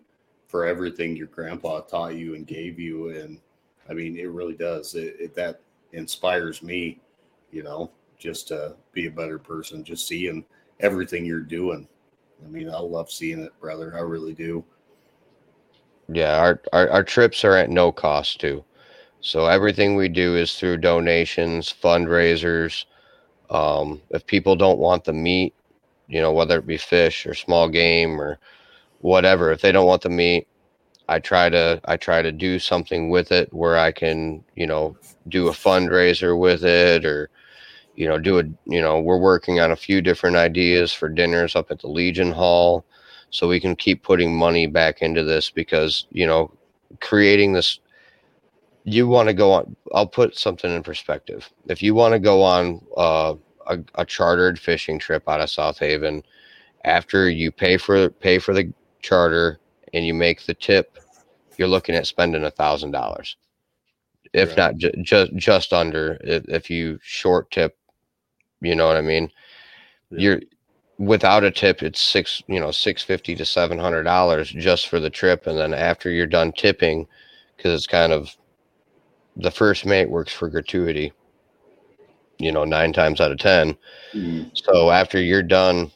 [0.49, 3.41] for everything your grandpa taught you and gave you, and
[3.89, 4.95] I mean, it really does.
[4.95, 5.61] It, it that
[5.93, 7.01] inspires me,
[7.51, 9.85] you know, just to be a better person.
[9.85, 10.45] Just seeing
[10.81, 11.89] everything you're doing.
[12.45, 13.95] I mean, I love seeing it, brother.
[13.97, 14.65] I really do.
[16.09, 18.65] Yeah, our, our, our trips are at no cost too.
[19.21, 22.85] So everything we do is through donations, fundraisers.
[23.49, 25.55] Um, if people don't want the meat,
[26.09, 28.39] you know, whether it be fish or small game or
[29.01, 30.47] whatever, if they don't want the meat,
[31.09, 34.97] I try to I try to do something with it where I can, you know,
[35.29, 37.31] do a fundraiser with it or
[37.97, 41.57] you know, do a you know, we're working on a few different ideas for dinners
[41.57, 42.85] up at the Legion Hall
[43.31, 46.53] so we can keep putting money back into this because, you know,
[47.01, 47.81] creating this
[48.85, 51.51] you want to go on I'll put something in perspective.
[51.69, 53.35] If you want to go on uh,
[53.67, 56.23] a, a chartered fishing trip out of South Haven
[56.85, 59.59] after you pay for pay for the charter
[59.93, 60.99] and you make the tip,
[61.57, 63.37] you're looking at spending a thousand dollars,
[64.33, 64.59] if right.
[64.59, 66.19] not ju- just just under.
[66.23, 67.77] If, if, you short tip,
[68.65, 69.31] you know what I mean.
[70.11, 70.19] Yeah.
[70.21, 70.41] You're
[70.99, 75.01] without a tip, it's six, you know, six fifty to seven hundred dollars just for
[75.01, 77.07] the trip, and then after you're done tipping,
[77.57, 78.35] because it's kind of
[79.37, 81.13] the first mate works for gratuity.
[82.39, 83.77] You know, nine times out of 10
[84.13, 84.49] mm-hmm.
[84.55, 85.93] So after you're done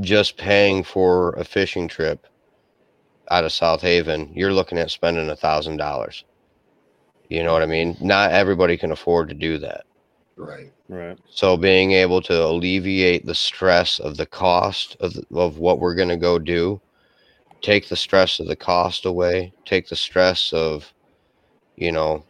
[0.00, 2.26] just paying for a fishing trip
[3.30, 6.24] out of South Haven, you're looking at spending a thousand dollars.
[7.30, 7.96] You know what I mean?
[8.00, 9.86] Not everybody can afford to do that.
[10.36, 10.73] Right.
[10.88, 11.18] Right.
[11.30, 16.08] So being able to alleviate the stress of the cost of of what we're going
[16.10, 16.80] to go do,
[17.62, 20.92] take the stress of the cost away, take the stress of
[21.76, 22.24] you know,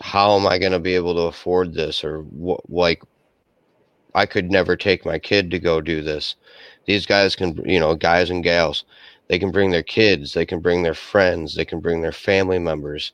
[0.00, 3.02] how am I going to be able to afford this or what like
[4.14, 6.34] I could never take my kid to go do this.
[6.86, 8.84] These guys can, you know, guys and gals,
[9.28, 12.58] they can bring their kids, they can bring their friends, they can bring their family
[12.58, 13.12] members.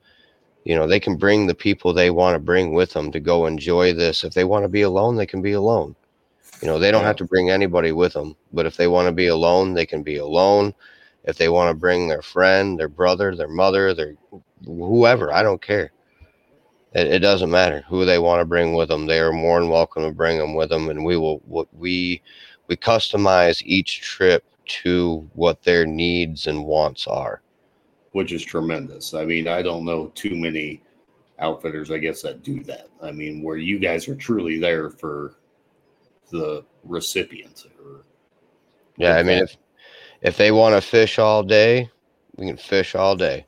[0.65, 3.47] You know, they can bring the people they want to bring with them to go
[3.47, 4.25] enjoy this.
[4.25, 5.95] If they want to be alone, they can be alone.
[6.61, 9.13] You know, they don't have to bring anybody with them, but if they want to
[9.13, 10.75] be alone, they can be alone.
[11.25, 14.15] If they want to bring their friend, their brother, their mother, their
[14.65, 15.93] whoever, I don't care.
[16.95, 19.07] It, it doesn't matter who they want to bring with them.
[19.07, 21.43] They are more than welcome to bring them with them, and we will.
[21.73, 22.23] We
[22.67, 27.43] we customize each trip to what their needs and wants are.
[28.15, 29.13] Which is tremendous.
[29.13, 30.81] I mean, I don't know too many
[31.41, 32.89] outfitters, I guess, that do that.
[33.03, 35.35] I mean, where you guys are truly there for
[36.31, 37.65] the recipient.
[37.85, 38.05] Or
[38.97, 39.57] yeah, I mean, if
[40.23, 41.91] if they want to fish all day,
[42.37, 43.47] we can fish all day.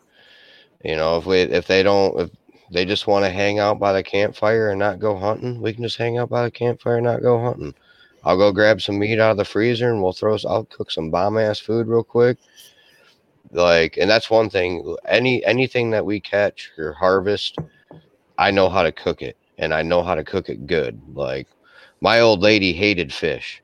[0.85, 2.31] You know, if we if they don't if
[2.71, 5.85] they just want to hang out by the campfire and not go hunting, we can
[5.85, 7.75] just hang out by the campfire and not go hunting.
[8.25, 10.37] I'll go grab some meat out of the freezer and we'll throw.
[10.49, 12.39] I'll cook some bomb ass food real quick.
[13.57, 14.97] Like, and that's one thing.
[15.09, 17.59] Any anything that we catch or harvest,
[18.39, 21.01] I know how to cook it, and I know how to cook it good.
[21.15, 21.49] Like,
[22.01, 23.63] my old lady hated fish.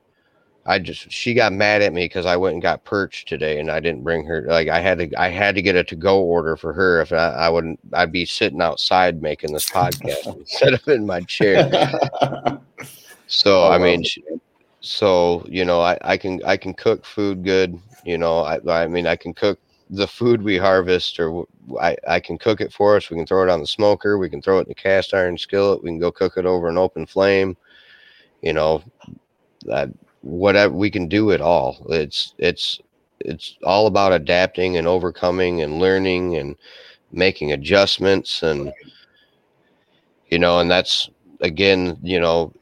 [0.64, 3.68] I just she got mad at me because I went and got perch today and
[3.68, 6.20] I didn't bring her like I had to I had to get a to go
[6.20, 10.74] order for her if I, I wouldn't I'd be sitting outside making this podcast instead
[10.74, 11.68] of in my chair.
[13.26, 14.22] so oh, I, I mean she,
[14.80, 18.86] so you know I, I can i can cook food good you know i i
[18.86, 19.58] mean i can cook
[19.92, 21.44] the food we harvest or
[21.80, 24.30] I, I can cook it for us we can throw it on the smoker we
[24.30, 26.78] can throw it in a cast iron skillet we can go cook it over an
[26.78, 27.56] open flame.
[28.40, 28.82] You know
[29.66, 29.90] that
[30.22, 31.86] whatever we can do it all.
[31.90, 32.80] It's it's
[33.20, 36.56] it's all about adapting and overcoming and learning and
[37.12, 38.72] making adjustments and
[40.30, 42.52] you know and that's again you know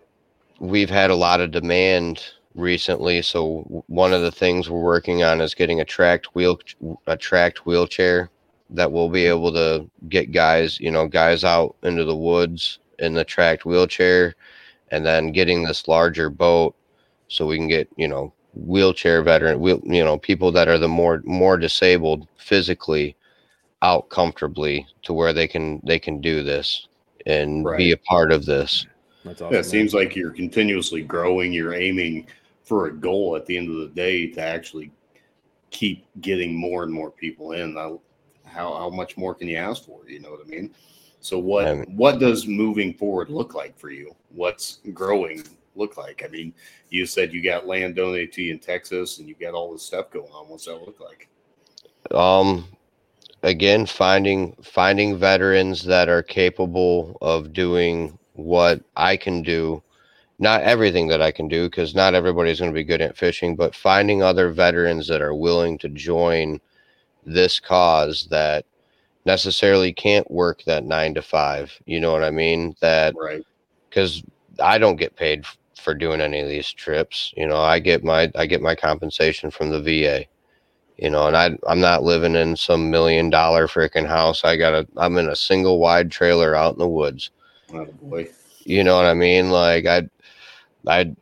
[0.59, 2.23] we've had a lot of demand
[2.61, 3.23] recently.
[3.23, 6.59] So one of the things we're working on is getting a tracked wheel
[7.07, 8.31] a tracked wheelchair
[8.71, 13.15] that will be able to get guys, you know, guys out into the woods in
[13.15, 14.35] the tracked wheelchair
[14.91, 16.75] and then getting this larger boat
[17.29, 20.89] so we can get, you know, wheelchair veteran wheel, you know, people that are the
[20.89, 23.17] more more disabled physically
[23.83, 26.87] out comfortably to where they can they can do this
[27.27, 27.79] and right.
[27.79, 28.87] be a part of this.
[29.25, 29.55] That's awesome.
[29.55, 31.53] Yeah, it seems like you're continuously growing.
[31.53, 32.27] You're aiming
[32.71, 34.93] for a goal at the end of the day to actually
[35.71, 37.75] keep getting more and more people in.
[37.75, 38.01] How
[38.45, 40.09] how much more can you ask for?
[40.09, 40.73] You know what I mean?
[41.19, 44.15] So what I mean, what does moving forward look like for you?
[44.29, 45.43] What's growing
[45.75, 46.23] look like?
[46.25, 46.55] I mean,
[46.91, 49.83] you said you got land donated to you in Texas, and you got all this
[49.83, 50.49] stuff going on.
[50.49, 51.29] What's that look like?
[52.17, 52.69] Um,
[53.43, 59.83] again, finding finding veterans that are capable of doing what I can do.
[60.41, 63.55] Not everything that I can do because not everybody's going to be good at fishing,
[63.55, 66.61] but finding other veterans that are willing to join
[67.25, 68.65] this cause that
[69.27, 71.79] necessarily can't work that nine to five.
[71.87, 72.75] You know what I mean?
[72.81, 73.45] That right
[73.91, 74.23] because
[74.63, 75.45] I don't get paid
[75.81, 77.35] for doing any of these trips.
[77.37, 80.25] You know, I get my I get my compensation from the VA.
[80.97, 84.45] You know, and I I'm not living in some million dollar freaking house.
[84.45, 87.31] I got a I'm in a single wide trailer out in the woods.
[87.73, 88.29] Oh boy.
[88.65, 89.51] You know what I mean?
[89.51, 90.09] Like I
[90.87, 91.15] I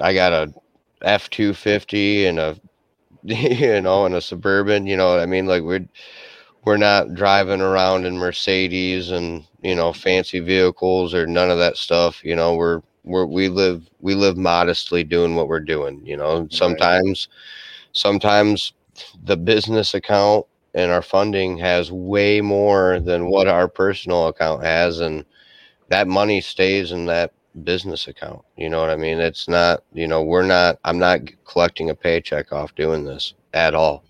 [0.00, 0.54] I got a
[1.02, 2.58] F two fifty and a
[3.24, 5.46] you know and a suburban, you know what I mean?
[5.46, 5.86] Like we're
[6.64, 11.76] we're not driving around in Mercedes and you know fancy vehicles or none of that
[11.76, 12.24] stuff.
[12.24, 16.02] You know, we're we're we live we live modestly doing what we're doing.
[16.04, 17.28] You know, sometimes
[17.92, 18.72] sometimes
[19.24, 25.00] the business account and our funding has way more than what our personal account has,
[25.00, 25.24] and
[25.88, 27.32] that money stays in that
[27.64, 28.42] business account.
[28.56, 29.18] You know what I mean?
[29.18, 33.74] It's not, you know, we're not, I'm not collecting a paycheck off doing this at
[33.74, 34.04] all.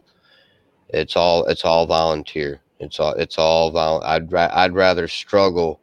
[0.88, 2.60] It's all it's all volunteer.
[2.78, 4.02] It's all it's all vol.
[4.04, 5.80] I'd ra- I'd rather struggle,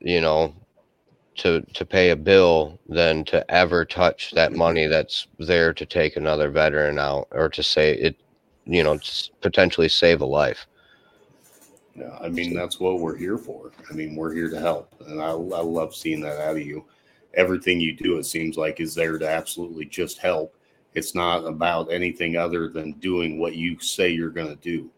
[0.00, 0.54] you know,
[1.36, 6.16] to to pay a bill than to ever touch that money that's there to take
[6.16, 8.16] another veteran out or to say it,
[8.66, 8.98] you know,
[9.40, 10.66] potentially save a life.
[11.98, 13.72] Yeah, I mean that's what we're here for.
[13.90, 16.84] I mean we're here to help, and I, I love seeing that out of you.
[17.34, 20.54] Everything you do, it seems like, is there to absolutely just help
[20.94, 24.90] it's not about anything other than doing what you say you're going to do.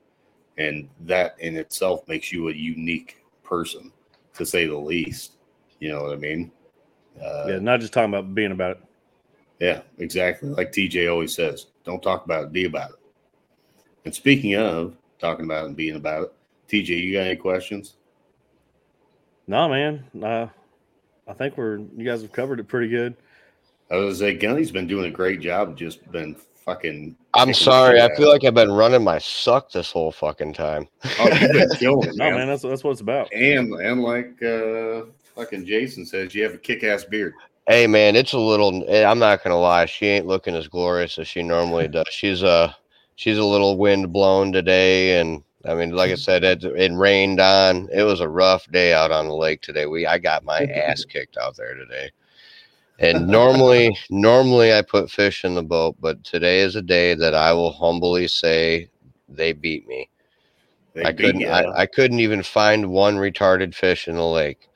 [0.59, 3.92] And that in itself makes you a unique person,
[4.34, 5.32] to say the least.
[5.78, 6.53] You know what I mean?
[7.20, 8.82] Uh, yeah, not just talking about being about it.
[9.59, 10.48] Yeah, exactly.
[10.48, 12.96] Like TJ always says, don't talk about it, be about it.
[14.05, 16.32] And speaking of talking about it and being about it,
[16.71, 17.97] TJ, you got any questions?
[19.47, 20.05] No, man.
[20.23, 20.47] Uh,
[21.27, 23.16] I think we're you guys have covered it pretty good.
[23.91, 25.77] I was say Gunny's been doing a great job.
[25.77, 27.16] Just been fucking.
[27.35, 28.01] I'm sorry.
[28.01, 30.87] I feel like I've been running my suck this whole fucking time.
[31.18, 32.31] Oh, you've been killing it, man.
[32.31, 32.47] no, man.
[32.47, 33.33] That's that's what it's about.
[33.33, 37.35] And and like uh, fucking Jason says, you have a kick ass beard.
[37.66, 38.85] Hey man, it's a little.
[38.89, 39.87] Eh, I'm not gonna lie.
[39.87, 42.07] She ain't looking as glorious as she normally does.
[42.11, 42.73] She's uh
[43.16, 46.20] she's a little wind blown today, and I mean, like I mm-hmm.
[46.20, 47.88] said, it, it rained on.
[47.92, 49.86] It was a rough day out on the lake today.
[49.86, 52.11] We I got my ass kicked out there today.
[52.98, 57.34] And normally, normally I put fish in the boat, but today is a day that
[57.34, 58.90] I will humbly say
[59.26, 60.11] they beat me.
[60.92, 61.46] They I couldn't.
[61.46, 64.68] I, I, couldn't even find one retarded fish in the lake.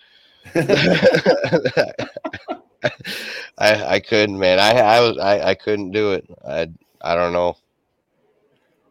[3.59, 4.59] I I couldn't, man.
[4.59, 6.27] I I was I, I couldn't do it.
[6.47, 6.69] I
[7.03, 7.57] I don't know.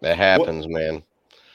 [0.02, 1.04] That happens, what, man.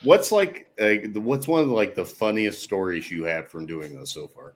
[0.02, 0.68] What's like?
[0.80, 4.54] Uh, what's one of like the funniest stories you had from doing this so far?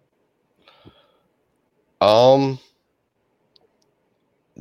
[2.01, 2.59] Um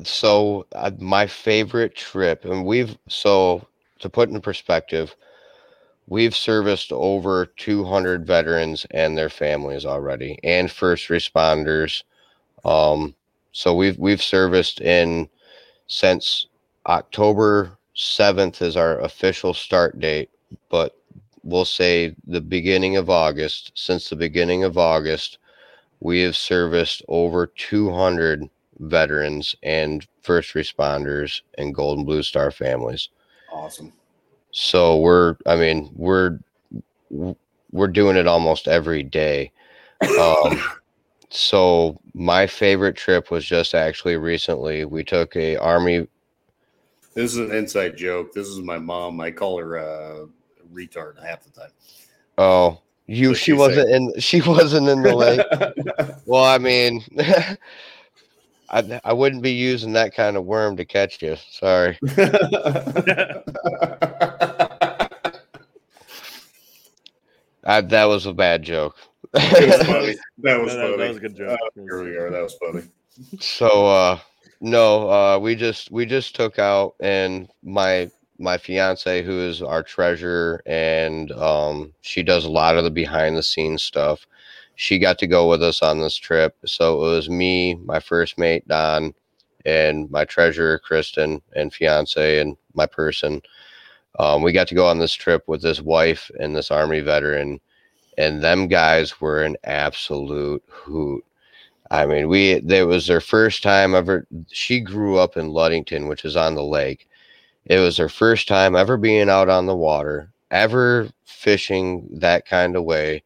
[0.04, 3.66] so uh, my favorite trip, and we've so
[4.00, 5.14] to put in perspective,
[6.06, 12.02] we've serviced over 200 veterans and their families already, and first responders.
[12.64, 13.14] Um,
[13.52, 15.28] so we've we've serviced in
[15.86, 16.46] since
[16.86, 20.30] October 7th is our official start date,
[20.68, 20.96] but
[21.42, 23.72] we'll say the beginning of August.
[23.74, 25.38] Since the beginning of August,
[26.00, 28.48] we have serviced over 200
[28.78, 33.08] veterans and first responders and golden blue star families.
[33.52, 33.92] Awesome.
[34.50, 36.38] So we're i mean we're
[37.70, 39.52] we're doing it almost every day.
[40.20, 40.62] Um
[41.30, 46.06] so my favorite trip was just actually recently we took a army
[47.14, 48.32] this is an inside joke.
[48.32, 49.20] This is my mom.
[49.20, 50.26] I call her uh
[50.72, 51.70] retard half the time
[52.38, 55.46] oh you so she wasn't in she wasn't in the lake
[56.26, 57.04] well i mean
[58.72, 61.36] I, I wouldn't be using that kind of worm to catch you.
[61.50, 61.98] Sorry.
[67.64, 68.96] I, that was a bad joke.
[69.32, 70.16] that was funny.
[70.38, 70.96] That was, no, funny.
[70.96, 71.50] That was a good joke.
[71.50, 72.30] Uh, here we are.
[72.30, 72.84] That was funny.
[73.40, 74.18] So, uh,
[74.62, 78.10] no, uh, we just we just took out and my
[78.42, 83.36] my fiance who is our treasurer and um, she does a lot of the behind
[83.36, 84.26] the scenes stuff
[84.74, 86.56] she got to go with us on this trip.
[86.66, 89.14] So it was me, my first mate, Don,
[89.64, 93.42] and my treasurer, Kristen, and fiance, and my person.
[94.18, 97.60] Um, we got to go on this trip with this wife and this Army veteran,
[98.18, 101.24] and them guys were an absolute hoot.
[101.90, 104.26] I mean, we it was their first time ever.
[104.50, 107.06] She grew up in Ludington, which is on the lake.
[107.66, 112.76] It was her first time ever being out on the water, ever fishing that kind
[112.76, 113.22] of way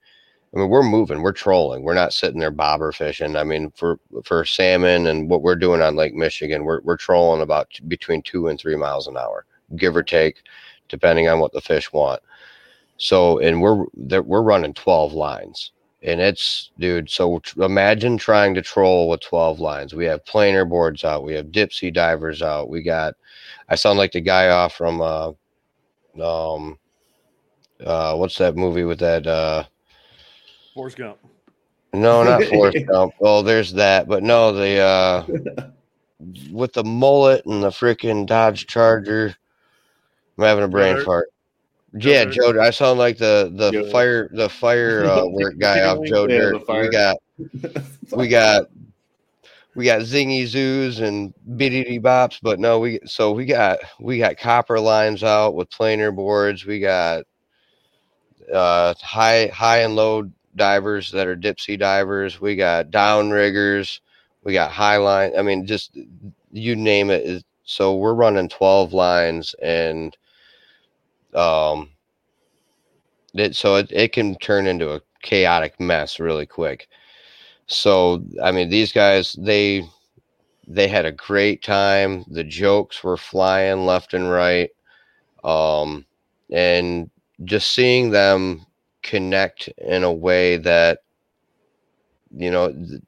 [0.54, 3.36] I mean, we're moving, we're trolling, we're not sitting there bobber fishing.
[3.36, 7.42] I mean, for for salmon and what we're doing on Lake Michigan, we're we're trolling
[7.42, 9.44] about between two and three miles an hour,
[9.76, 10.42] give or take,
[10.88, 12.22] depending on what the fish want.
[12.98, 15.72] So, and we're we're running twelve lines,
[16.02, 17.10] and it's dude.
[17.10, 19.94] So imagine trying to troll with twelve lines.
[19.94, 23.14] We have planer boards out, we have dipsy divers out, we got.
[23.68, 25.32] I sound like the guy off from uh,
[26.22, 26.78] um,
[27.84, 29.64] uh, what's that movie with that uh
[30.74, 31.18] Forrest Gump.
[31.92, 33.14] No, not Forrest Gump.
[33.20, 35.26] Oh, there's that, but no, the uh
[36.50, 39.34] with the mullet and the freaking Dodge Charger.
[40.38, 41.28] I'm having a brain fart.
[41.96, 42.34] Joe yeah, Dirt.
[42.34, 42.60] Joe.
[42.60, 46.38] I sound like the the Joe fire the fire uh, work guy off Joe yeah,
[46.38, 46.68] Dirt.
[46.68, 47.16] We got
[48.16, 48.66] we got
[49.76, 54.38] we got zingy zoos and biddity bops, but no, we so we got we got
[54.38, 56.64] copper lines out with planer boards.
[56.64, 57.24] We got
[58.52, 62.40] uh high high and low divers that are dipsy divers.
[62.40, 64.00] We got down riggers.
[64.44, 65.32] We got high line.
[65.38, 65.96] I mean, just
[66.50, 67.44] you name it.
[67.64, 70.16] So we're running 12 lines and
[71.34, 71.90] um
[73.34, 76.88] it so it, it can turn into a chaotic mess really quick.
[77.66, 79.84] So I mean these guys they
[80.68, 82.24] they had a great time.
[82.28, 84.70] The jokes were flying left and right.
[85.44, 86.06] Um
[86.50, 87.10] and
[87.44, 88.66] just seeing them
[89.02, 91.00] connect in a way that
[92.36, 93.02] you know th-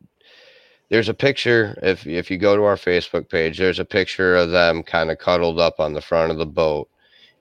[0.91, 4.51] there's a picture if if you go to our facebook page there's a picture of
[4.51, 6.89] them kind of cuddled up on the front of the boat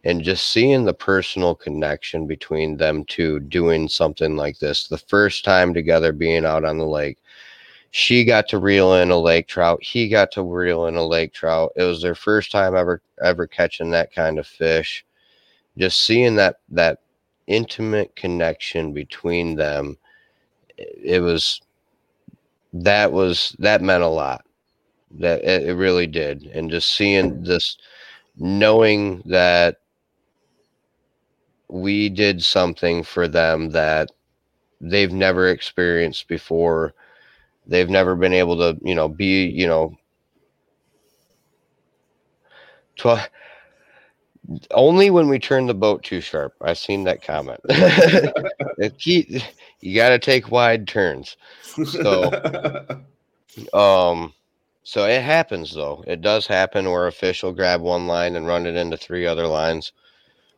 [0.03, 5.43] and just seeing the personal connection between them two doing something like this the first
[5.43, 7.17] time together being out on the lake
[7.91, 11.33] she got to reel in a lake trout he got to reel in a lake
[11.33, 11.71] trout.
[11.75, 15.05] It was their first time ever ever catching that kind of fish.
[15.77, 16.99] Just seeing that that
[17.47, 19.97] intimate connection between them
[20.77, 21.61] it was
[22.73, 24.45] that was that meant a lot.
[25.19, 26.43] That it, really did.
[26.53, 27.77] And just seeing this
[28.35, 29.77] knowing that
[31.69, 34.09] we did something for them that
[34.79, 36.93] they've never experienced before
[37.65, 39.97] they've never been able to you know be you know
[42.97, 43.27] 12
[44.71, 46.53] only when we turn the boat too sharp.
[46.61, 47.59] I've seen that comment.
[49.81, 51.35] you got to take wide turns.
[51.85, 52.31] So,
[53.73, 54.33] um,
[54.83, 56.03] so it happens though.
[56.07, 59.25] It does happen where a fish will grab one line and run it into three
[59.25, 59.91] other lines,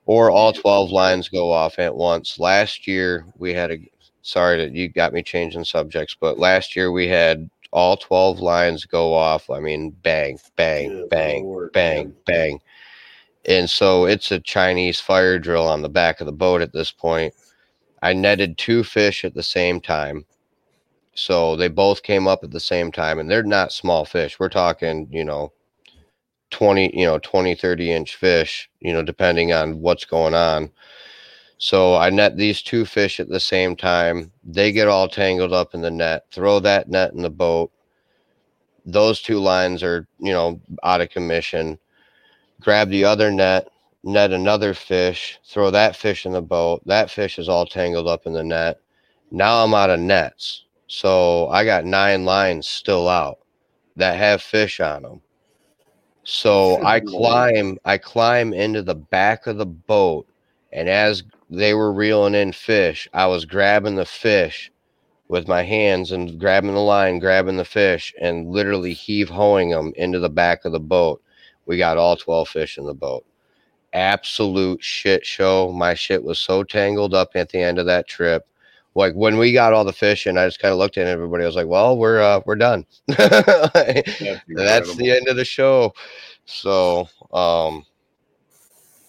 [0.09, 2.39] or all twelve lines go off at once.
[2.39, 3.77] Last year we had a.
[4.21, 8.85] Sorry that you got me changing subjects, but last year we had all 12 lines
[8.85, 9.49] go off.
[9.49, 12.15] I mean, bang, bang, bang, Lord, bang, man.
[12.25, 12.59] bang
[13.45, 16.91] and so it's a Chinese fire drill on the back of the boat at this
[16.91, 17.33] point.
[18.01, 20.25] I netted two fish at the same time.
[21.15, 24.39] So they both came up at the same time and they're not small fish.
[24.39, 25.51] We're talking, you know,
[26.51, 30.71] 20, you know, 20, 30 inch fish, you know, depending on what's going on.
[31.57, 34.31] So I net these two fish at the same time.
[34.43, 37.71] They get all tangled up in the net, throw that net in the boat.
[38.85, 41.77] Those two lines are, you know, out of commission
[42.59, 43.69] grab the other net,
[44.03, 46.81] net another fish, throw that fish in the boat.
[46.85, 48.79] That fish is all tangled up in the net.
[49.31, 50.65] Now I'm out of nets.
[50.87, 53.39] So I got nine lines still out
[53.95, 55.21] that have fish on them.
[56.29, 60.27] So I climb, I climb into the back of the boat,
[60.71, 64.71] and as they were reeling in fish, I was grabbing the fish
[65.27, 69.93] with my hands and grabbing the line, grabbing the fish, and literally heave hoeing them
[69.95, 71.21] into the back of the boat.
[71.65, 73.25] We got all 12 fish in the boat.
[73.93, 75.71] Absolute shit show.
[75.71, 78.47] My shit was so tangled up at the end of that trip.
[78.95, 81.43] Like when we got all the fish and I just kind of looked at everybody,
[81.43, 82.85] I was like, well, we're uh, we're done.
[83.07, 85.93] That's, the end of the show.
[86.45, 87.85] So um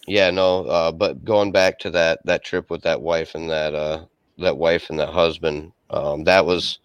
[0.06, 3.74] yeah, no, uh, but going back to that that trip with that wife and that
[3.74, 4.04] uh
[4.38, 6.78] that wife and that husband, um, that was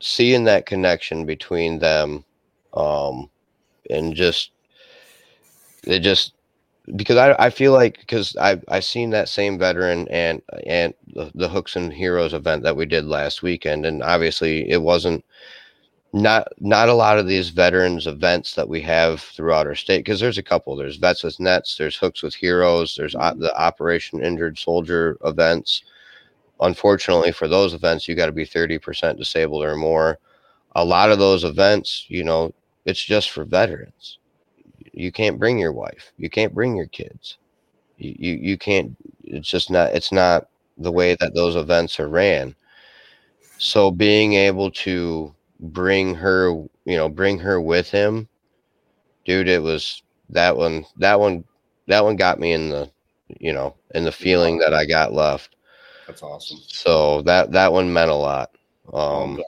[0.00, 2.24] seeing that connection between them
[2.74, 3.30] um
[3.90, 4.50] and just
[5.84, 6.34] it just
[6.96, 11.30] because I, I feel like because I I seen that same veteran and and the,
[11.34, 15.24] the hooks and heroes event that we did last weekend and obviously it wasn't
[16.12, 20.20] not not a lot of these veterans events that we have throughout our state because
[20.20, 20.76] there's a couple.
[20.76, 23.40] There's vets with nets there's hooks with heroes there's mm-hmm.
[23.40, 25.84] the operation injured soldier events.
[26.60, 30.18] Unfortunately for those events you got to be 30% disabled or more.
[30.74, 32.52] A lot of those events you know
[32.84, 34.18] it's just for veterans.
[34.92, 36.12] You can't bring your wife.
[36.16, 37.38] You can't bring your kids.
[37.98, 42.08] You, you, you can't, it's just not, it's not, the way that those events are
[42.08, 42.54] ran.
[43.58, 46.50] So being able to bring her,
[46.84, 48.26] you know, bring her with him,
[49.24, 51.44] dude, it was that one, that one,
[51.88, 52.90] that one got me in the,
[53.38, 55.56] you know, in the feeling that I got left.
[56.06, 56.58] That's awesome.
[56.66, 58.50] So that that one meant a lot.
[58.92, 59.40] Um,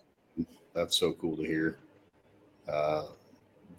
[0.75, 1.79] that's so cool to hear.
[2.69, 3.05] Uh,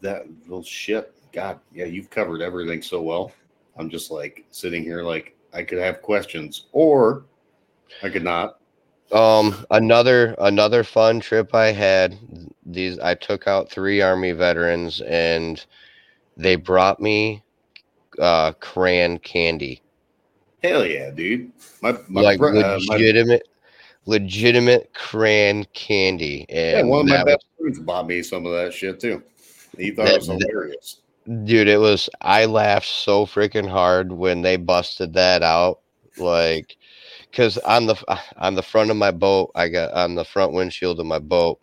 [0.02, 1.15] that little shit.
[1.36, 3.34] God, yeah, you've covered everything so well.
[3.78, 7.26] I'm just like sitting here, like I could have questions, or
[8.02, 8.60] I could not.
[9.12, 12.18] Um, another another fun trip I had.
[12.66, 15.64] These I took out three army veterans, and
[16.38, 17.44] they brought me
[18.18, 19.82] uh crayon candy.
[20.64, 21.52] Hell yeah, dude!
[21.82, 23.52] My, my like legitimate, uh,
[24.06, 24.14] my...
[24.14, 26.46] legitimate crayon candy.
[26.48, 29.22] And yeah, one of my best friends bought me some of that shit too.
[29.78, 31.02] He thought that, it was hilarious.
[31.26, 32.10] Dude, it was.
[32.22, 35.80] I laughed so freaking hard when they busted that out.
[36.18, 36.78] Like,
[37.32, 37.96] because on the
[38.38, 41.60] on the front of my boat, I got on the front windshield of my boat,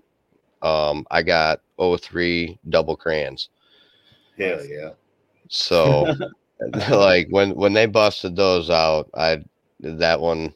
[0.62, 3.50] um, I got 03 double crayons.
[4.36, 4.90] Hell yeah!
[5.48, 6.06] So,
[6.90, 9.44] like when when they busted those out, I
[9.80, 10.54] that one,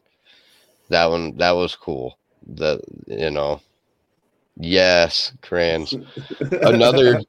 [0.88, 2.18] that one that was cool.
[2.46, 3.60] The you know,
[4.56, 5.94] yes, crayons.
[6.62, 7.20] Another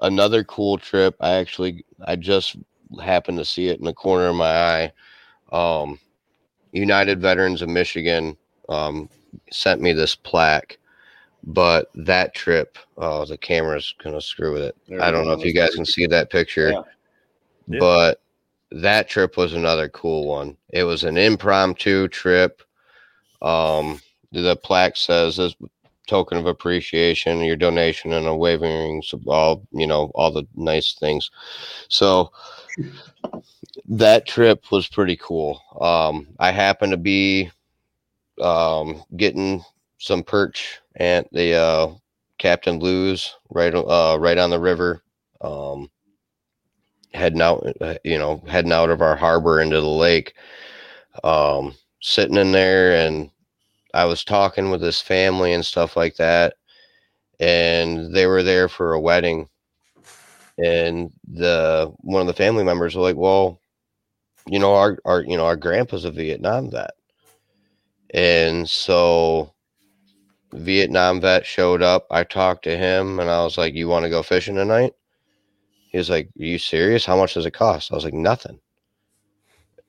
[0.00, 1.16] another cool trip.
[1.20, 2.56] I actually I just
[3.02, 4.92] happened to see it in the corner of my eye.
[5.52, 5.98] Um,
[6.72, 8.36] United Veterans of Michigan
[8.68, 9.08] um,
[9.50, 10.78] sent me this plaque,
[11.44, 14.76] but that trip, oh, the camera's gonna screw with it.
[14.88, 16.82] There I don't know if you guys can see that picture, yeah.
[17.68, 17.78] Yeah.
[17.80, 18.20] but
[18.72, 20.56] that trip was another cool one.
[20.70, 22.62] It was an impromptu trip.
[23.42, 24.00] Um,
[24.32, 25.54] the plaque says this
[26.06, 31.30] token of appreciation, your donation, and a waving all you know all the nice things.
[31.88, 32.32] So
[33.86, 35.60] that trip was pretty cool.
[35.80, 37.50] Um, I happened to be
[38.40, 39.64] um, getting
[39.98, 41.88] some perch at the uh,
[42.38, 45.02] Captain Lou's right uh, right on the river.
[45.40, 45.90] Um,
[47.14, 50.34] heading out, uh, you know, heading out of our harbor into the lake.
[51.24, 53.30] Um, sitting in there, and
[53.94, 56.54] I was talking with his family and stuff like that,
[57.40, 59.48] and they were there for a wedding
[60.58, 63.60] and the one of the family members were like, "Well,
[64.46, 66.92] you know, our our you know our grandpa's a Vietnam vet,"
[68.14, 69.54] and so
[70.52, 72.06] Vietnam vet showed up.
[72.10, 74.94] I talked to him, and I was like, "You want to go fishing tonight?"
[75.90, 77.06] He was like, Are "You serious?
[77.06, 78.60] How much does it cost?" I was like, "Nothing."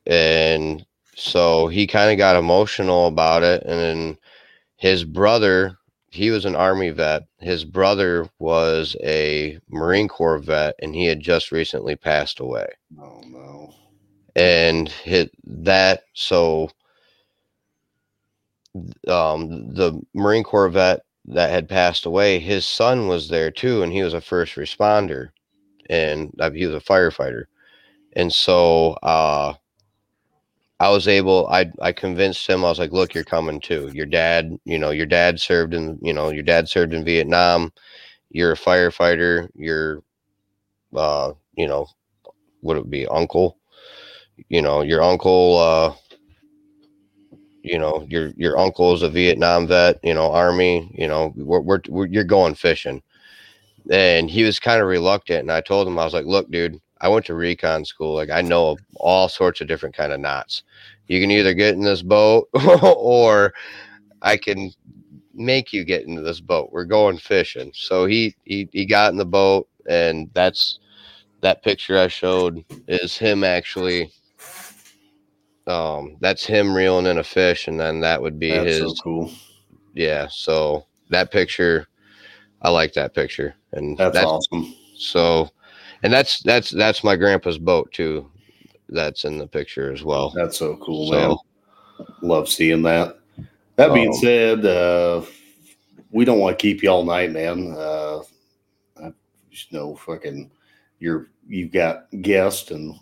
[0.06, 0.84] And
[1.18, 4.18] so he kind of got emotional about it, and then
[4.76, 5.78] his brother
[6.10, 7.24] he was an army vet.
[7.38, 12.66] His brother was a Marine Corps vet, and he had just recently passed away.
[13.00, 13.74] Oh no!
[14.36, 16.70] And hit that so
[19.08, 23.92] um, the Marine Corps vet that had passed away, his son was there too, and
[23.92, 25.30] he was a first responder,
[25.90, 27.44] and uh, he was a firefighter,
[28.14, 29.54] and so uh,
[30.80, 33.90] I was able, I, I convinced him, I was like, look, you're coming too.
[33.92, 37.72] Your dad, you know, your dad served in, you know, your dad served in Vietnam.
[38.30, 39.48] You're a firefighter.
[39.56, 40.02] You're,
[40.94, 41.88] uh, you know,
[42.62, 43.58] would it be uncle?
[44.48, 45.94] You know, your uncle, uh,
[47.62, 51.60] you know, your, your uncle is a Vietnam vet, you know, army, you know, we're,
[51.60, 53.02] we're, we're you're going fishing.
[53.90, 55.40] And he was kind of reluctant.
[55.40, 58.14] And I told him, I was like, look, dude, I went to recon school.
[58.14, 60.62] Like I know all sorts of different kind of knots.
[61.06, 62.48] You can either get in this boat
[62.82, 63.54] or
[64.22, 64.70] I can
[65.34, 66.70] make you get into this boat.
[66.72, 67.72] We're going fishing.
[67.74, 70.80] So he he he got in the boat and that's
[71.40, 74.10] that picture I showed is him actually
[75.66, 78.94] um that's him reeling in a fish and then that would be that's his so
[79.02, 79.30] cool.
[79.94, 81.86] Yeah, so that picture
[82.60, 84.74] I like that picture and that's, that's awesome.
[84.96, 85.50] So
[86.02, 88.30] and that's that's that's my grandpa's boat too.
[88.88, 90.30] That's in the picture as well.
[90.30, 91.28] That's so cool, so,
[91.98, 92.06] man.
[92.22, 93.18] Love seeing that.
[93.76, 95.22] That being um, said, uh,
[96.10, 97.74] we don't want to keep you all night, man.
[97.76, 98.20] Uh,
[99.02, 99.12] I
[99.50, 100.50] just know fucking
[100.98, 102.94] you're you've got guests and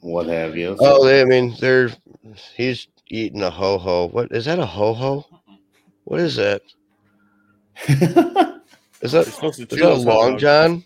[0.00, 0.76] what have you.
[0.78, 1.02] So.
[1.02, 1.90] Oh, I mean, they're
[2.56, 4.08] he's eating a ho ho.
[4.08, 4.58] What is that?
[4.58, 5.26] A ho ho?
[6.04, 6.62] What is that?
[7.88, 10.84] is that, is that a long john?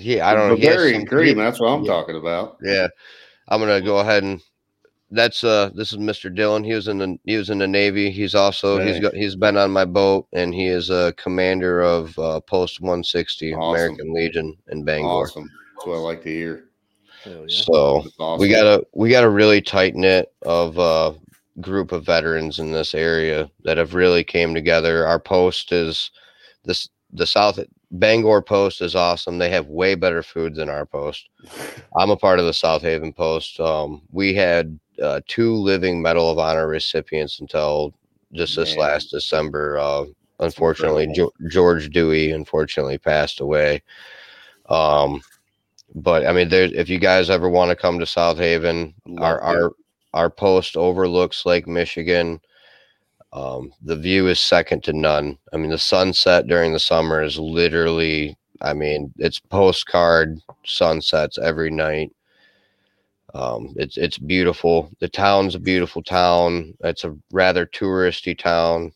[0.00, 0.56] Yeah, I don't know.
[0.56, 1.36] Bavarian some, cream.
[1.38, 1.92] That's what I'm yeah.
[1.92, 2.58] talking about.
[2.62, 2.88] Yeah,
[3.48, 4.40] I'm gonna go ahead and
[5.10, 6.34] that's uh this is Mr.
[6.34, 6.62] Dillon.
[6.64, 8.10] He was in the he was in the Navy.
[8.10, 12.16] He's also he's got he's been on my boat and he is a commander of
[12.18, 13.74] uh, Post 160 awesome.
[13.74, 15.08] American Legion in Bangor.
[15.08, 15.50] Awesome.
[15.74, 16.64] That's what I like to hear.
[17.26, 17.44] Yeah.
[17.48, 18.40] So awesome.
[18.40, 21.12] we got a we got a really tight knit of uh
[21.60, 25.06] group of veterans in this area that have really came together.
[25.06, 26.10] Our post is
[26.64, 27.58] this the South
[27.92, 29.38] Bangor Post is awesome.
[29.38, 31.28] They have way better food than our post.
[31.96, 33.58] I'm a part of the South Haven Post.
[33.58, 37.92] Um, we had uh, two living Medal of Honor recipients until
[38.32, 38.80] just this Man.
[38.80, 39.78] last December.
[39.78, 40.04] Uh,
[40.38, 43.82] unfortunately, jo- George Dewey unfortunately passed away.
[44.68, 45.20] Um,
[45.94, 46.64] but I mean, there.
[46.72, 49.72] If you guys ever want to come to South Haven, our our
[50.14, 52.40] our post overlooks Lake Michigan.
[53.32, 55.38] Um, the view is second to none.
[55.52, 61.70] I mean, the sunset during the summer is literally, I mean, it's postcard sunsets every
[61.70, 62.10] night.
[63.34, 64.90] Um, it's it's beautiful.
[64.98, 66.74] The town's a beautiful town.
[66.80, 68.92] It's a rather touristy town.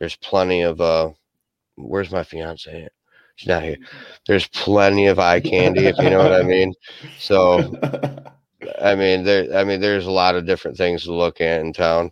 [0.00, 1.10] There's plenty of uh,
[1.76, 2.88] where's my fiance?
[3.36, 3.78] She's not here.
[4.26, 6.74] There's plenty of eye candy, if you know what I mean.
[7.18, 7.58] So,
[8.82, 9.56] I mean, there.
[9.56, 12.10] I mean, there's a lot of different things to look at in town.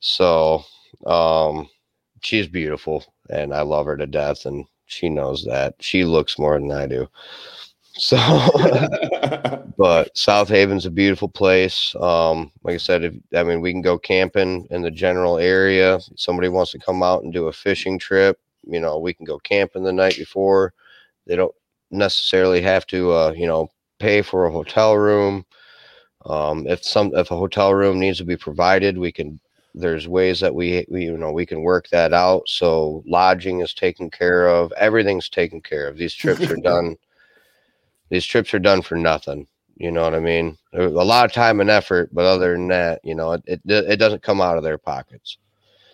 [0.00, 0.64] So,
[1.06, 1.68] um,
[2.22, 5.74] she's beautiful and I love her to death, and she knows that.
[5.80, 7.08] She looks more than I do.
[7.92, 8.16] So,
[9.78, 11.94] but South Haven's a beautiful place.
[12.00, 15.96] Um, like I said, if, I mean, we can go camping in the general area.
[15.96, 19.24] If somebody wants to come out and do a fishing trip, you know, we can
[19.24, 20.72] go camping the night before.
[21.26, 21.54] They don't
[21.90, 25.44] necessarily have to, uh, you know, pay for a hotel room.
[26.26, 29.40] Um, if some if a hotel room needs to be provided, we can
[29.74, 32.48] there's ways that we, we you know we can work that out.
[32.48, 34.72] So lodging is taken care of.
[34.72, 35.96] Everything's taken care of.
[35.96, 36.96] These trips are done
[38.10, 39.46] these trips are done for nothing.
[39.76, 40.58] You know what i mean?
[40.74, 43.96] A lot of time and effort but other than that you know it, it, it
[43.96, 45.38] doesn't come out of their pockets.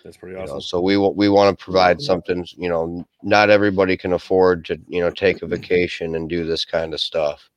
[0.02, 3.50] That's pretty awesome you know, so we we want to provide something you know not
[3.50, 7.48] everybody can afford to you know take a vacation and do this kind of stuff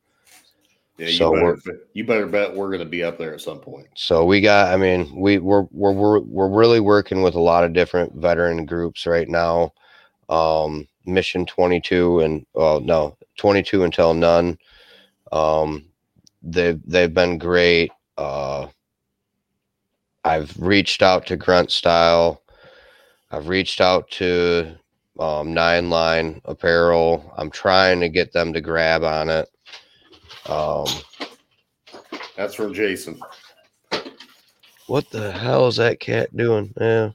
[1.00, 1.58] yeah, you, so better,
[1.94, 3.88] you better bet we're going to be up there at some point.
[3.96, 7.64] So we got, I mean, we we're, we're we're we're really working with a lot
[7.64, 9.74] of different veteran groups right now.
[10.28, 14.58] Um, Mission 22 and well, no, 22 until none.
[15.32, 15.86] Um,
[16.44, 17.92] they've they've been great.
[18.18, 18.68] Uh,
[20.26, 22.42] I've reached out to Grunt Style.
[23.32, 24.76] I've reached out to
[25.18, 27.34] um, Nine Line Apparel.
[27.38, 29.48] I'm trying to get them to grab on it.
[30.50, 30.88] Um,
[32.36, 33.20] That's from Jason.
[34.88, 36.74] What the hell is that cat doing?
[36.82, 37.12] Yeah.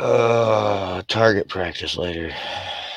[0.00, 2.32] Uh, target practice later.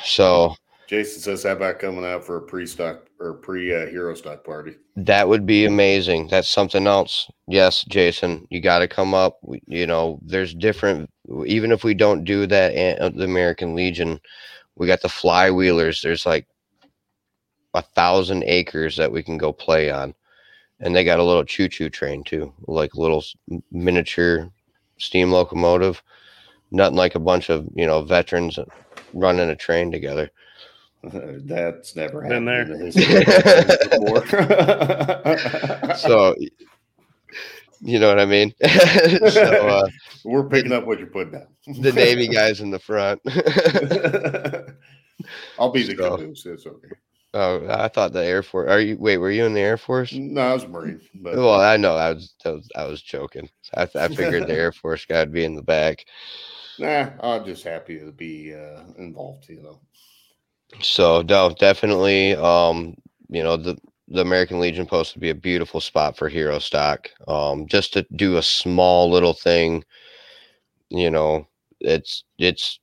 [0.03, 0.55] So
[0.87, 5.27] Jason says, "How about coming out for a pre-stock or pre-hero uh, stock party?" That
[5.27, 6.27] would be amazing.
[6.29, 7.29] That's something else.
[7.47, 9.37] Yes, Jason, you got to come up.
[9.43, 11.11] We, you know, there's different.
[11.45, 14.19] Even if we don't do that, uh, the American Legion,
[14.75, 16.01] we got the flywheelers.
[16.01, 16.47] There's like
[17.75, 20.15] a thousand acres that we can go play on.
[20.79, 23.23] And they got a little choo choo train too, like a little
[23.71, 24.49] miniature
[24.97, 26.01] steam locomotive.
[26.71, 28.57] Nothing like a bunch of, you know, veterans
[29.13, 30.31] running a train together.
[31.03, 32.91] That's never been there.
[35.97, 36.35] so,
[37.81, 38.53] you know what I mean?
[39.29, 39.87] so, uh,
[40.23, 41.47] We're picking the, up what you're putting down.
[41.79, 43.21] the Navy guys in the front.
[45.59, 46.45] I'll be the so, caboose.
[46.45, 46.87] It's okay.
[47.35, 48.69] Oh, I thought the Air Force.
[48.71, 48.97] Are you?
[48.97, 50.13] Wait, were you in the Air Force?
[50.13, 51.01] No, I was a Marine.
[51.15, 51.35] But...
[51.35, 51.97] Well, I know.
[51.97, 52.33] I was.
[52.45, 53.49] I was, I was joking.
[53.75, 56.05] I, I figured the Air Force guy would be in the back.
[56.79, 59.49] Nah, I'm just happy to be uh, involved.
[59.49, 59.81] You know.
[60.81, 62.35] So no, definitely.
[62.35, 62.95] Um,
[63.27, 67.09] you know the the American Legion Post would be a beautiful spot for hero stock.
[67.27, 69.83] Um, just to do a small little thing.
[70.89, 71.49] You know,
[71.81, 72.79] it's it's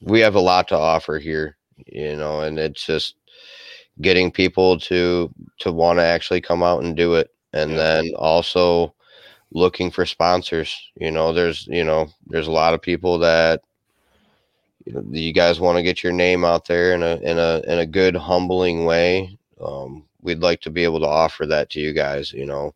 [0.00, 1.56] we have a lot to offer here.
[1.86, 3.16] You know, and it's just
[4.00, 7.30] getting people to to want to actually come out and do it.
[7.52, 7.76] And yeah.
[7.76, 8.94] then also
[9.52, 10.74] looking for sponsors.
[10.96, 13.62] You know there's you know there's a lot of people that
[14.86, 17.62] you, know, you guys want to get your name out there in a in a
[17.66, 19.36] in a good humbling way.
[19.60, 22.74] Um, we'd like to be able to offer that to you guys you know.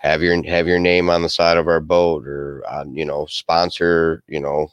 [0.00, 3.26] Have your have your name on the side of our boat or on you know
[3.26, 4.70] sponsor you know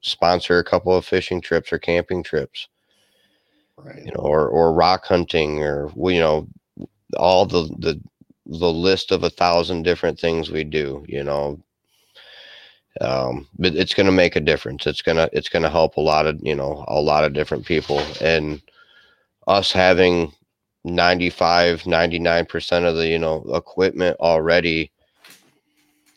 [0.00, 2.66] sponsor a couple of fishing trips or camping trips
[3.76, 4.04] right.
[4.04, 6.48] you know, or or rock hunting, or you know,
[7.16, 8.00] all the the
[8.46, 11.04] the list of a thousand different things we do.
[11.08, 11.62] You know,
[13.00, 14.86] um, but it's going to make a difference.
[14.86, 18.00] It's gonna it's gonna help a lot of you know a lot of different people,
[18.20, 18.60] and
[19.46, 20.32] us having
[20.84, 24.90] 95 99% of the you know equipment already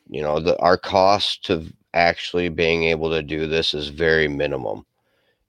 [0.09, 4.85] you know the our cost to actually being able to do this is very minimum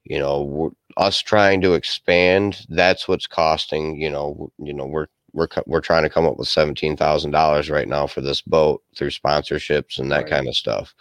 [0.08, 5.48] you know us trying to expand that's what's costing you know you know we're we're
[5.66, 9.10] we're trying to come up with seventeen thousand dollars right now for this boat through
[9.10, 10.30] sponsorships and that right.
[10.30, 10.94] kind of stuff.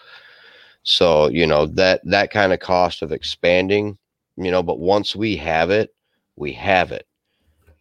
[0.84, 3.98] So you know that that kind of cost of expanding,
[4.36, 5.95] you know, but once we have it,
[6.36, 7.07] we have it,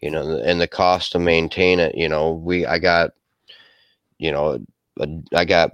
[0.01, 3.11] you know, and the cost to maintain it, you know, we I got,
[4.19, 4.65] you know,
[5.35, 5.73] I got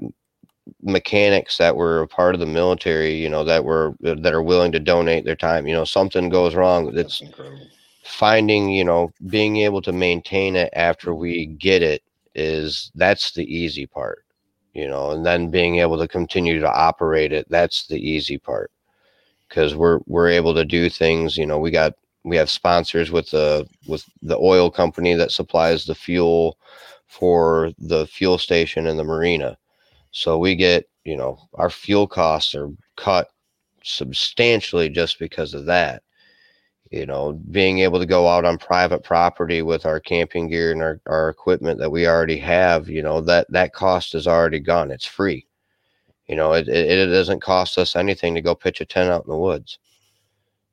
[0.82, 4.72] mechanics that were a part of the military, you know, that were that are willing
[4.72, 5.66] to donate their time.
[5.66, 6.97] You know, something goes wrong.
[6.97, 7.22] It's
[8.05, 12.02] finding, you know, being able to maintain it after we get it
[12.34, 14.24] is that's the easy part,
[14.74, 18.70] you know, and then being able to continue to operate it, that's the easy part.
[19.48, 21.94] Cause we're we're able to do things, you know, we got
[22.24, 26.56] we have sponsors with the with the oil company that supplies the fuel
[27.06, 29.56] for the fuel station and the marina
[30.11, 33.28] so we get, you know, our fuel costs are cut
[33.82, 36.03] substantially just because of that.
[36.91, 40.82] You know, being able to go out on private property with our camping gear and
[40.82, 44.91] our, our equipment that we already have, you know, that that cost is already gone.
[44.91, 45.47] It's free.
[46.27, 49.24] You know, it, it, it doesn't cost us anything to go pitch a tent out
[49.24, 49.78] in the woods.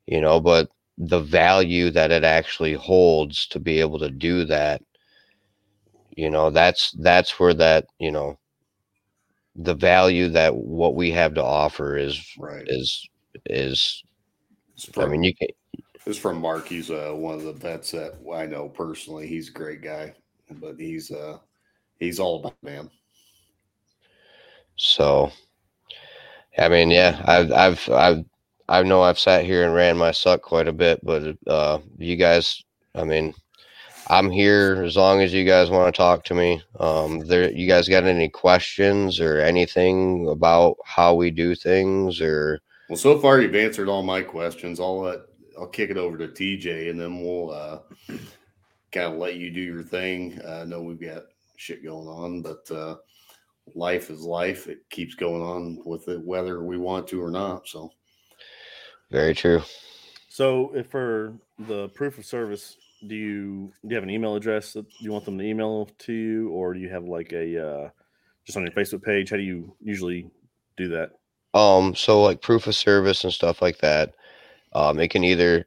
[0.06, 4.82] You know, but the value that it actually holds to be able to do that,
[6.16, 8.36] you know, that's that's where that, you know,
[9.58, 13.08] the value that what we have to offer is right is
[13.46, 14.02] is
[14.92, 15.48] from, I mean you can
[16.06, 16.68] it's from Mark.
[16.68, 19.26] He's uh, one of the vets that I know personally.
[19.26, 20.14] He's a great guy,
[20.52, 21.38] but he's uh
[21.98, 22.88] he's all about man.
[24.76, 25.30] So
[26.56, 28.24] I mean, yeah, I've I've I've
[28.68, 32.16] I know I've sat here and ran my suck quite a bit, but uh you
[32.16, 32.62] guys
[32.94, 33.34] I mean
[34.10, 36.62] I'm here as long as you guys want to talk to me.
[36.80, 42.60] Um, there, you guys got any questions or anything about how we do things or?
[42.88, 44.80] Well, so far you've answered all my questions.
[44.80, 45.20] I'll let
[45.58, 47.80] I'll kick it over to TJ and then we'll uh,
[48.92, 50.40] kind of let you do your thing.
[50.46, 51.24] I know we've got
[51.56, 52.96] shit going on, but uh,
[53.74, 54.68] life is life.
[54.68, 57.68] It keeps going on with it, whether we want to or not.
[57.68, 57.92] So,
[59.10, 59.62] very true.
[60.30, 62.76] So, if for the proof of service
[63.06, 66.12] do you do you have an email address that you want them to email to
[66.12, 67.88] you, or do you have like a uh,
[68.44, 69.30] just on your Facebook page?
[69.30, 70.30] How do you usually
[70.76, 71.12] do that?
[71.54, 74.14] Um, so like proof of service and stuff like that.
[74.72, 75.66] Um, it can either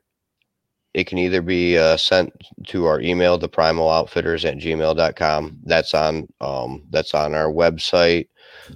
[0.93, 2.33] it can either be uh, sent
[2.67, 5.59] to our email, the primal outfitters at gmail.com.
[5.63, 8.27] That's on um, that's on our website.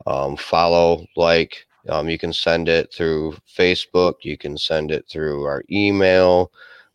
[0.07, 5.45] Um, follow, like, um, you can send it through Facebook, you can send it through
[5.45, 6.51] our email.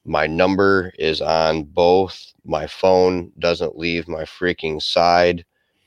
[0.06, 2.34] My number is on both.
[2.46, 5.46] My phone doesn't leave my freaking side.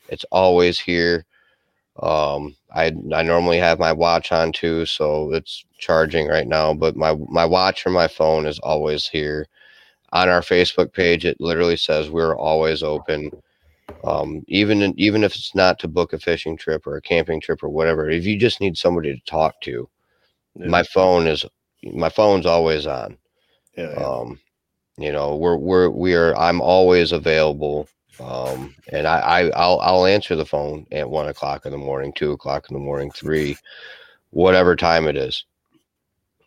[0.09, 1.25] It's always here.
[2.03, 6.75] Um, I I normally have my watch on too, so it's charging right now.
[6.75, 9.47] But my my watch or my phone is always here
[10.13, 13.31] on our Facebook page, it literally says we're always open.
[14.05, 17.41] Um, even in, even if it's not to book a fishing trip or a camping
[17.41, 19.89] trip or whatever, if you just need somebody to talk to,
[20.55, 20.67] yeah.
[20.67, 21.45] my phone is
[21.83, 23.17] my phone's always on.
[23.77, 24.07] Yeah, yeah.
[24.07, 24.41] Um,
[24.99, 27.89] you know, we're we're we are I'm always available.
[28.21, 32.13] Um, and I, I I'll I'll answer the phone at one o'clock in the morning,
[32.15, 33.57] two o'clock in the morning, three,
[34.31, 35.45] whatever time it is.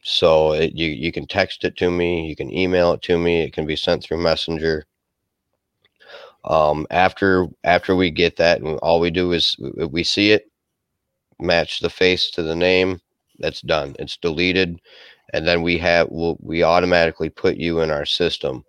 [0.04, 3.42] So it, you you can text it to me, you can email it to me,
[3.42, 4.86] it can be sent through Messenger.
[6.44, 9.56] Um, after after we get that, and all we do is
[9.90, 10.52] we see it,
[11.40, 13.00] match the face to the name.
[13.40, 13.96] That's done.
[13.98, 14.82] It's deleted,
[15.34, 18.66] and then we have we'll, we automatically put you in our system.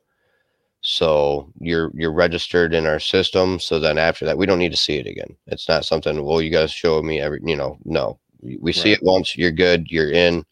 [0.82, 3.58] So you're you're registered in our system.
[3.58, 5.34] So then after that, we don't need to see it again.
[5.48, 6.24] It's not something.
[6.24, 7.40] Well, you guys show me every.
[7.44, 8.20] You know, no.
[8.40, 8.74] We right.
[8.74, 9.36] see it once.
[9.36, 9.90] You're good.
[9.90, 10.44] You're in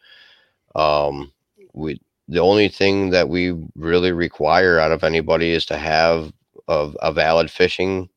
[0.77, 1.33] um,
[1.75, 6.33] we the only thing that we really require out of anybody is to have
[6.69, 8.09] a, a valid fishing,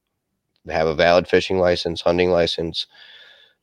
[0.70, 2.88] have a valid fishing license, hunting license,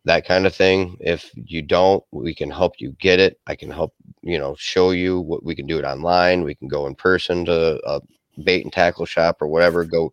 [0.05, 0.97] that kind of thing.
[1.01, 3.41] If you don't, we can help you get it.
[3.47, 6.45] I can help you know show you what we can do it online.
[6.45, 8.01] We can go in person to a
[8.45, 9.85] bait and tackle shop or whatever.
[9.85, 10.13] Go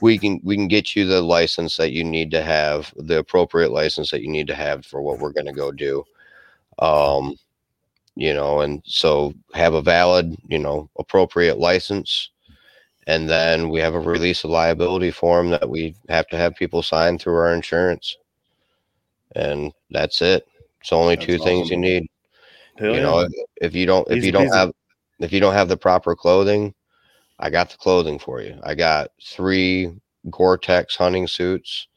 [0.00, 3.72] we can we can get you the license that you need to have the appropriate
[3.72, 6.04] license that you need to have for what we're going to go do
[6.80, 7.36] um
[8.16, 12.30] you know, and so have a valid, you know, appropriate license.
[13.06, 16.82] And then we have a release of liability form that we have to have people
[16.82, 18.16] sign through our insurance.
[19.34, 20.46] And that's it.
[20.80, 21.44] It's only that's two awesome.
[21.44, 22.06] things you need.
[22.78, 23.02] Hell you yeah.
[23.02, 24.56] know, if, if, you don't if Easy you don't peasy.
[24.56, 24.72] have
[25.20, 26.74] if you don't have the proper clothing,
[27.38, 28.58] I got the clothing for you.
[28.64, 29.92] I got three
[30.30, 31.88] Gore-Tex hunting suits,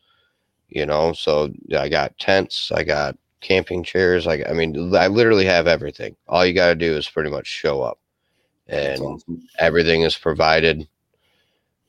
[0.69, 4.27] you know, so I got tents, I got camping chairs.
[4.27, 6.15] I, I mean, I literally have everything.
[6.27, 7.99] All you got to do is pretty much show up,
[8.67, 9.47] and awesome.
[9.59, 10.87] everything is provided.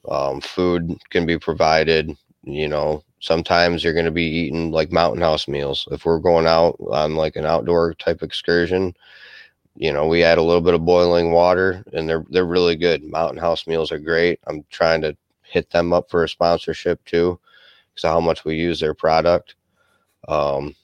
[0.08, 2.16] Um, food can be provided.
[2.44, 5.88] You know, sometimes you're going to be eating like mountain house meals.
[5.90, 8.94] If we're going out on like an outdoor type excursion,
[9.76, 13.04] you know, we add a little bit of boiling water, and they're they're really good.
[13.04, 14.40] Mountain house meals are great.
[14.46, 17.38] I'm trying to hit them up for a sponsorship too,
[17.94, 19.54] because how much we use their product.
[20.26, 20.74] Um,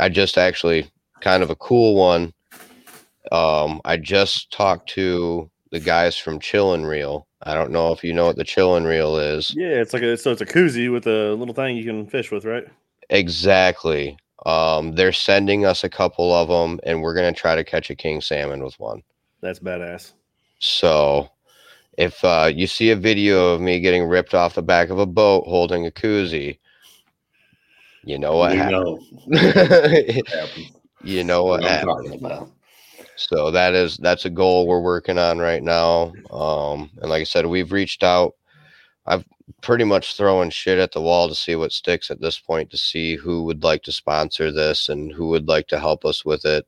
[0.00, 0.90] I just actually
[1.20, 2.32] kind of a cool one.
[3.32, 7.26] Um, I just talked to the guys from Chillin' Reel.
[7.42, 9.52] I don't know if you know what the Chillin' Reel is.
[9.56, 12.30] Yeah, it's like a so it's a koozie with a little thing you can fish
[12.30, 12.66] with, right?
[13.10, 14.16] Exactly.
[14.44, 17.96] Um, they're sending us a couple of them, and we're gonna try to catch a
[17.96, 19.02] king salmon with one.
[19.40, 20.12] That's badass.
[20.58, 21.30] So,
[21.98, 25.06] if uh, you see a video of me getting ripped off the back of a
[25.06, 26.58] boat holding a koozie,
[28.06, 29.00] you know what happened.
[29.26, 30.22] Know.
[31.02, 32.52] you know what, what happened.
[33.16, 36.12] So that is that's a goal we're working on right now.
[36.30, 38.34] Um, and like I said, we've reached out.
[39.06, 39.24] I've
[39.60, 42.78] pretty much throwing shit at the wall to see what sticks at this point to
[42.78, 46.44] see who would like to sponsor this and who would like to help us with
[46.44, 46.64] it.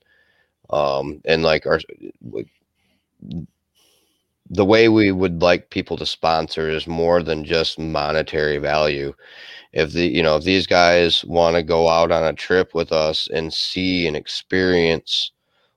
[0.71, 1.79] Um, and like our
[4.51, 9.15] the way we would like people to sponsor is more than just monetary value
[9.79, 12.91] if the you know if these guys want to go out on a trip with
[12.91, 15.31] us and see and experience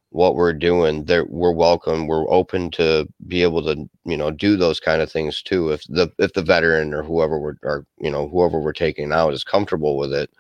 [0.10, 2.08] what we're doing they're we're welcome.
[2.08, 5.84] We're open to be able to you know do those kind of things too if
[5.88, 9.44] the if the veteran or whoever we're or you know whoever we're taking out is
[9.44, 10.32] comfortable with it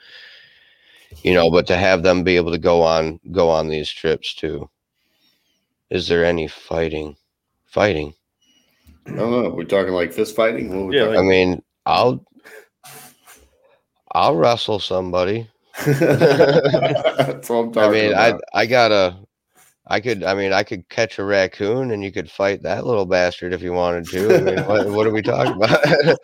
[1.22, 4.34] you know but to have them be able to go on go on these trips
[4.34, 4.68] too.
[5.92, 7.16] Is there any fighting
[7.66, 8.14] fighting?
[9.06, 10.92] I don't know we're talking like fist fighting?
[10.92, 12.24] Yeah i mean i'll
[14.14, 15.50] I'll wrestle somebody.
[15.86, 18.42] That's what I'm talking I mean, about.
[18.54, 19.18] I I gotta
[19.88, 23.06] I could I mean I could catch a raccoon and you could fight that little
[23.06, 24.36] bastard if you wanted to.
[24.36, 25.80] I mean, what, what are we talking about?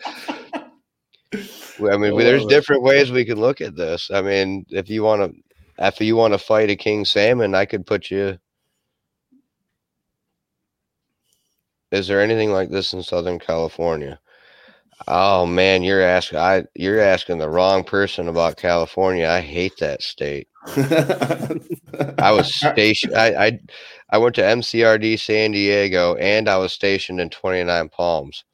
[1.80, 4.10] I mean, I there's different ways we can look at this.
[4.12, 7.64] I mean, if you want to if you want to fight a king salmon, I
[7.64, 8.38] could put you
[11.90, 14.20] Is there anything like this in Southern California?
[15.06, 19.28] Oh man, you're asking I you're asking the wrong person about California.
[19.28, 20.48] I hate that state.
[22.18, 23.60] I was stationed I, I
[24.10, 28.44] I went to MCRD San Diego and I was stationed in 29 Palms.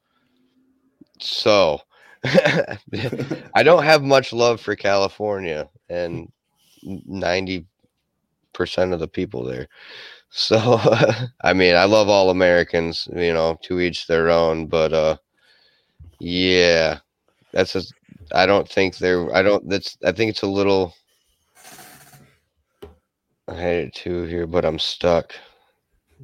[1.19, 1.81] So
[2.23, 6.31] I don't have much love for California and
[6.85, 7.65] 90%
[8.93, 9.67] of the people there.
[10.29, 10.79] So
[11.41, 15.17] I mean, I love all Americans, you know, to each their own, but uh
[16.19, 16.99] yeah,
[17.51, 17.83] that's a.
[18.33, 19.33] I don't think they're.
[19.33, 19.67] I don't.
[19.69, 19.97] That's.
[20.03, 20.93] I think it's a little.
[23.47, 25.33] I had it too here, but I'm stuck.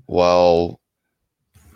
[0.07, 0.79] Well,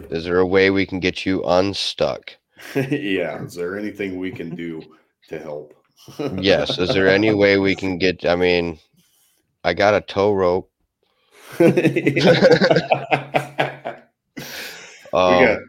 [0.09, 2.35] is there a way we can get you unstuck?
[2.75, 3.43] yeah.
[3.43, 4.81] Is there anything we can do
[5.29, 5.73] to help?
[6.37, 6.77] yes.
[6.79, 8.25] Is there any way we can get?
[8.25, 8.79] I mean,
[9.63, 10.71] I got a tow rope.
[11.59, 11.73] um,
[15.13, 15.59] got,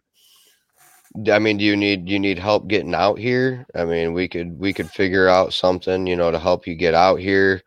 [1.30, 3.66] I mean, do you need you need help getting out here?
[3.74, 6.94] I mean, we could we could figure out something, you know, to help you get
[6.94, 7.62] out here.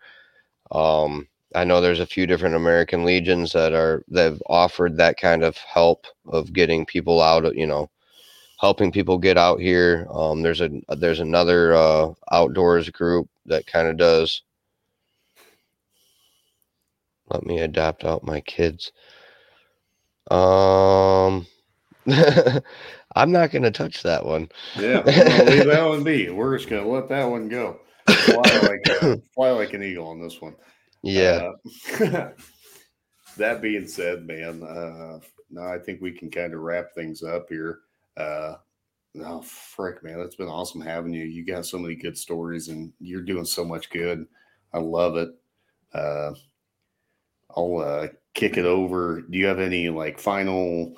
[0.72, 5.18] Um, I know there's a few different American legions that are that have offered that
[5.20, 7.90] kind of help of getting people out, of, you know,
[8.60, 10.08] helping people get out here.
[10.12, 14.44] Um, there's a there's another uh, outdoors group that kind of does.
[17.30, 18.92] Let me adopt out my kids.
[20.32, 21.48] Um.
[23.16, 24.50] I'm not going to touch that one.
[24.78, 26.30] Yeah, leave that one be.
[26.30, 27.80] We're just going to let that one go.
[28.08, 30.56] Fly like, uh, fly like an eagle on this one.
[31.02, 31.52] Yeah.
[32.02, 32.30] Uh,
[33.38, 35.20] that being said, man, uh,
[35.50, 37.80] no, I think we can kind of wrap things up here.
[38.18, 38.56] Uh,
[39.24, 41.24] oh, frick, man, it's been awesome having you.
[41.24, 44.26] You got so many good stories, and you're doing so much good.
[44.74, 45.30] I love it.
[45.94, 46.34] Uh,
[47.56, 49.22] I'll uh, kick it over.
[49.22, 50.94] Do you have any like final?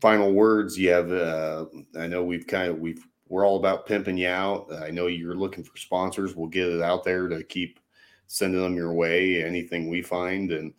[0.00, 1.64] Final words you have uh,
[1.98, 4.72] i know we've kind of we've we're all about pimping you out.
[4.82, 6.34] I know you're looking for sponsors.
[6.34, 7.78] We'll get it out there to keep
[8.26, 10.74] sending them your way anything we find and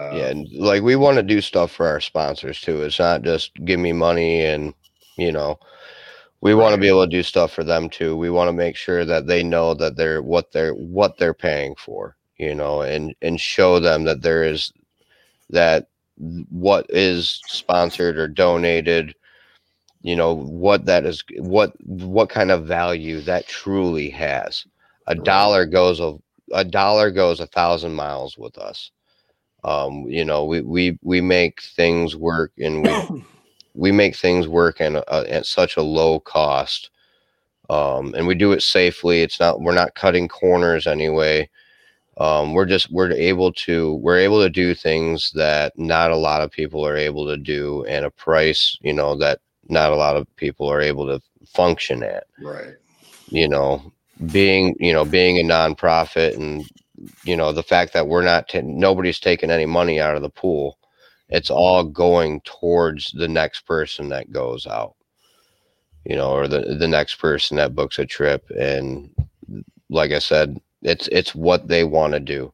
[0.00, 2.82] uh, yeah and like we want to do stuff for our sponsors too.
[2.82, 4.72] It's not just give me money and
[5.18, 5.58] you know
[6.40, 6.62] we right.
[6.62, 8.16] want to be able to do stuff for them too.
[8.16, 11.74] We want to make sure that they know that they're what they're what they're paying
[11.76, 14.72] for you know and and show them that there is
[15.50, 15.88] that
[16.50, 19.14] what is sponsored or donated
[20.02, 24.64] you know what that is what what kind of value that truly has.
[25.06, 26.16] A dollar goes a,
[26.52, 28.90] a dollar goes a thousand miles with us.
[29.64, 33.24] Um you know we we we make things work and we
[33.74, 36.90] we make things work and at such a low cost.
[37.70, 39.22] Um and we do it safely.
[39.22, 41.48] It's not we're not cutting corners anyway
[42.18, 46.42] um we're just we're able to we're able to do things that not a lot
[46.42, 50.16] of people are able to do and a price you know that not a lot
[50.16, 52.24] of people are able to function at.
[52.40, 52.74] Right.
[53.28, 53.92] You know,
[54.30, 56.64] being you know being a nonprofit and
[57.24, 60.28] you know the fact that we're not t- nobody's taking any money out of the
[60.28, 60.78] pool
[61.28, 64.94] it's all going towards the next person that goes out
[66.04, 69.10] you know or the the next person that books a trip and
[69.88, 72.52] like i said it's it's what they want to do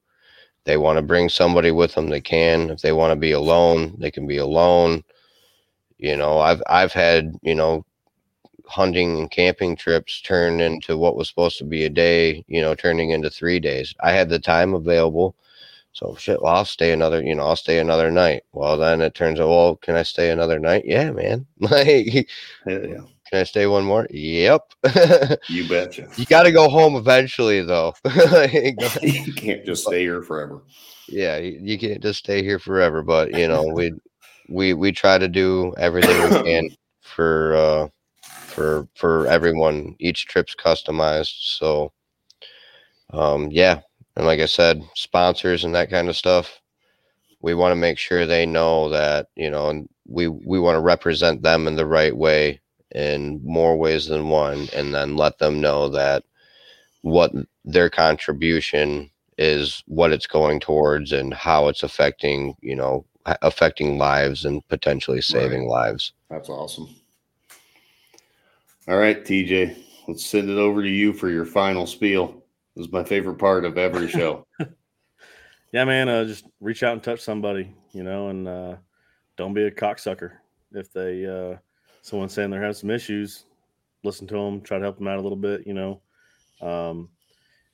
[0.64, 3.94] they want to bring somebody with them they can if they want to be alone
[3.98, 5.02] they can be alone
[5.98, 7.84] you know, I've I've had you know
[8.66, 12.74] hunting and camping trips turn into what was supposed to be a day, you know,
[12.74, 13.94] turning into three days.
[14.00, 15.34] I had the time available.
[15.92, 18.44] So shit, well, I'll stay another, you know, I'll stay another night.
[18.52, 20.84] Well, then it turns out, well, can I stay another night?
[20.86, 21.46] Yeah, man.
[21.60, 22.28] Like,
[22.66, 23.00] yeah.
[23.28, 24.06] Can I stay one more?
[24.10, 24.72] Yep.
[25.48, 26.08] you betcha.
[26.16, 27.94] You got to go home eventually, though.
[29.02, 30.62] you can't just stay here forever.
[31.08, 33.02] Yeah, you, can't just stay here forever.
[33.02, 33.92] But you know, we
[34.48, 36.70] we we try to do everything we can
[37.02, 37.88] for uh,
[38.22, 39.94] for for everyone.
[39.98, 41.92] Each trip's customized, so
[43.10, 43.80] um, yeah.
[44.16, 46.60] And like I said, sponsors and that kind of stuff,
[47.40, 50.80] we want to make sure they know that you know, and we we want to
[50.80, 52.60] represent them in the right way
[52.94, 56.24] in more ways than one, and then let them know that
[57.02, 57.32] what
[57.64, 63.04] their contribution is what it's going towards and how it's affecting you know
[63.42, 65.70] affecting lives and potentially saving right.
[65.70, 66.12] lives.
[66.30, 66.88] That's awesome.
[68.88, 72.42] All right, TJ, let's send it over to you for your final spiel.
[72.74, 74.46] This is my favorite part of every show.
[75.72, 78.76] yeah, man, uh, just reach out and touch somebody, you know, and uh,
[79.36, 80.32] don't be a cocksucker.
[80.72, 81.58] If they, uh,
[82.08, 83.44] someone's saying they're having some issues,
[84.02, 86.00] listen to them, try to help them out a little bit, you know.
[86.60, 87.08] Um,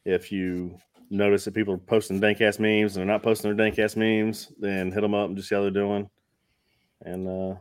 [0.05, 0.78] if you
[1.11, 3.97] notice that people are posting dank ass memes and they're not posting their dank ass
[3.97, 6.09] memes, then hit them up and just see how they're doing.
[7.02, 7.56] And uh,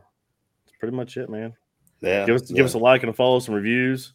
[0.64, 1.54] that's pretty much it, man.
[2.00, 2.26] Yeah.
[2.26, 2.56] Give us yeah.
[2.56, 4.12] give us a like and a follow, some reviews.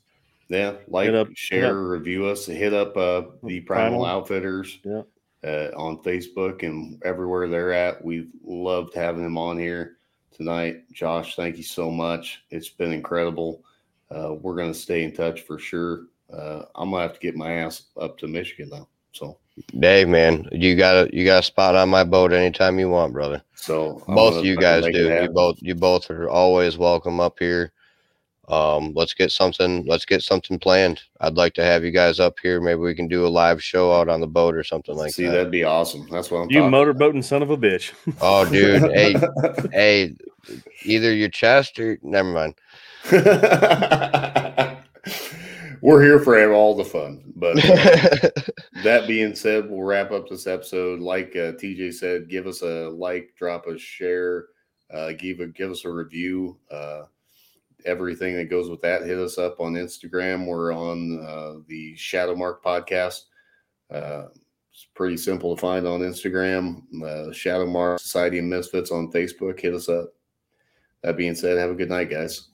[0.50, 2.48] Yeah, like, up, share, review us.
[2.48, 4.06] Hit up uh, the Primal, Primal.
[4.06, 5.04] Outfitters yeah.
[5.44, 8.04] uh, on Facebook and everywhere they're at.
[8.04, 9.99] We've loved having them on here
[10.32, 10.92] tonight.
[10.92, 12.44] Josh, thank you so much.
[12.50, 13.64] It's been incredible.
[14.10, 16.06] Uh, we're going to stay in touch for sure.
[16.32, 18.88] Uh, I'm gonna have to get my ass up to Michigan though.
[19.12, 19.40] So,
[19.80, 23.14] Dave, man, you got a you got a spot on my boat anytime you want,
[23.14, 23.42] brother.
[23.56, 25.20] So both of you guys do.
[25.22, 27.74] You both you both are always welcome up here.
[28.50, 29.86] Um, let's get something.
[29.86, 31.02] Let's get something planned.
[31.22, 32.60] I'd like to have you guys up here.
[32.60, 35.24] Maybe we can do a live show out on the boat or something like See,
[35.24, 35.30] that.
[35.30, 36.08] See, that'd be awesome.
[36.10, 36.50] That's what I'm.
[36.50, 37.94] You motorboating son of a bitch.
[38.22, 38.92] oh, dude.
[38.92, 39.16] hey,
[39.72, 40.16] hey,
[40.84, 42.56] either your chest or never mind
[45.82, 47.24] we're here for all the fun.
[47.36, 48.30] But uh,
[48.84, 51.00] that being said, we'll wrap up this episode.
[51.00, 54.48] Like uh, TJ said, give us a like, drop a share,
[54.92, 56.58] uh, give a give us a review.
[56.70, 57.04] Uh,
[57.86, 60.46] everything that goes with that, hit us up on Instagram.
[60.46, 63.24] We're on uh, the Shadow Mark podcast.
[63.92, 64.26] Uh,
[64.72, 66.84] it's pretty simple to find on Instagram.
[67.04, 69.60] Uh, Shadow Mark Society of Misfits on Facebook.
[69.60, 70.14] Hit us up.
[71.02, 72.49] That being said, have a good night, guys.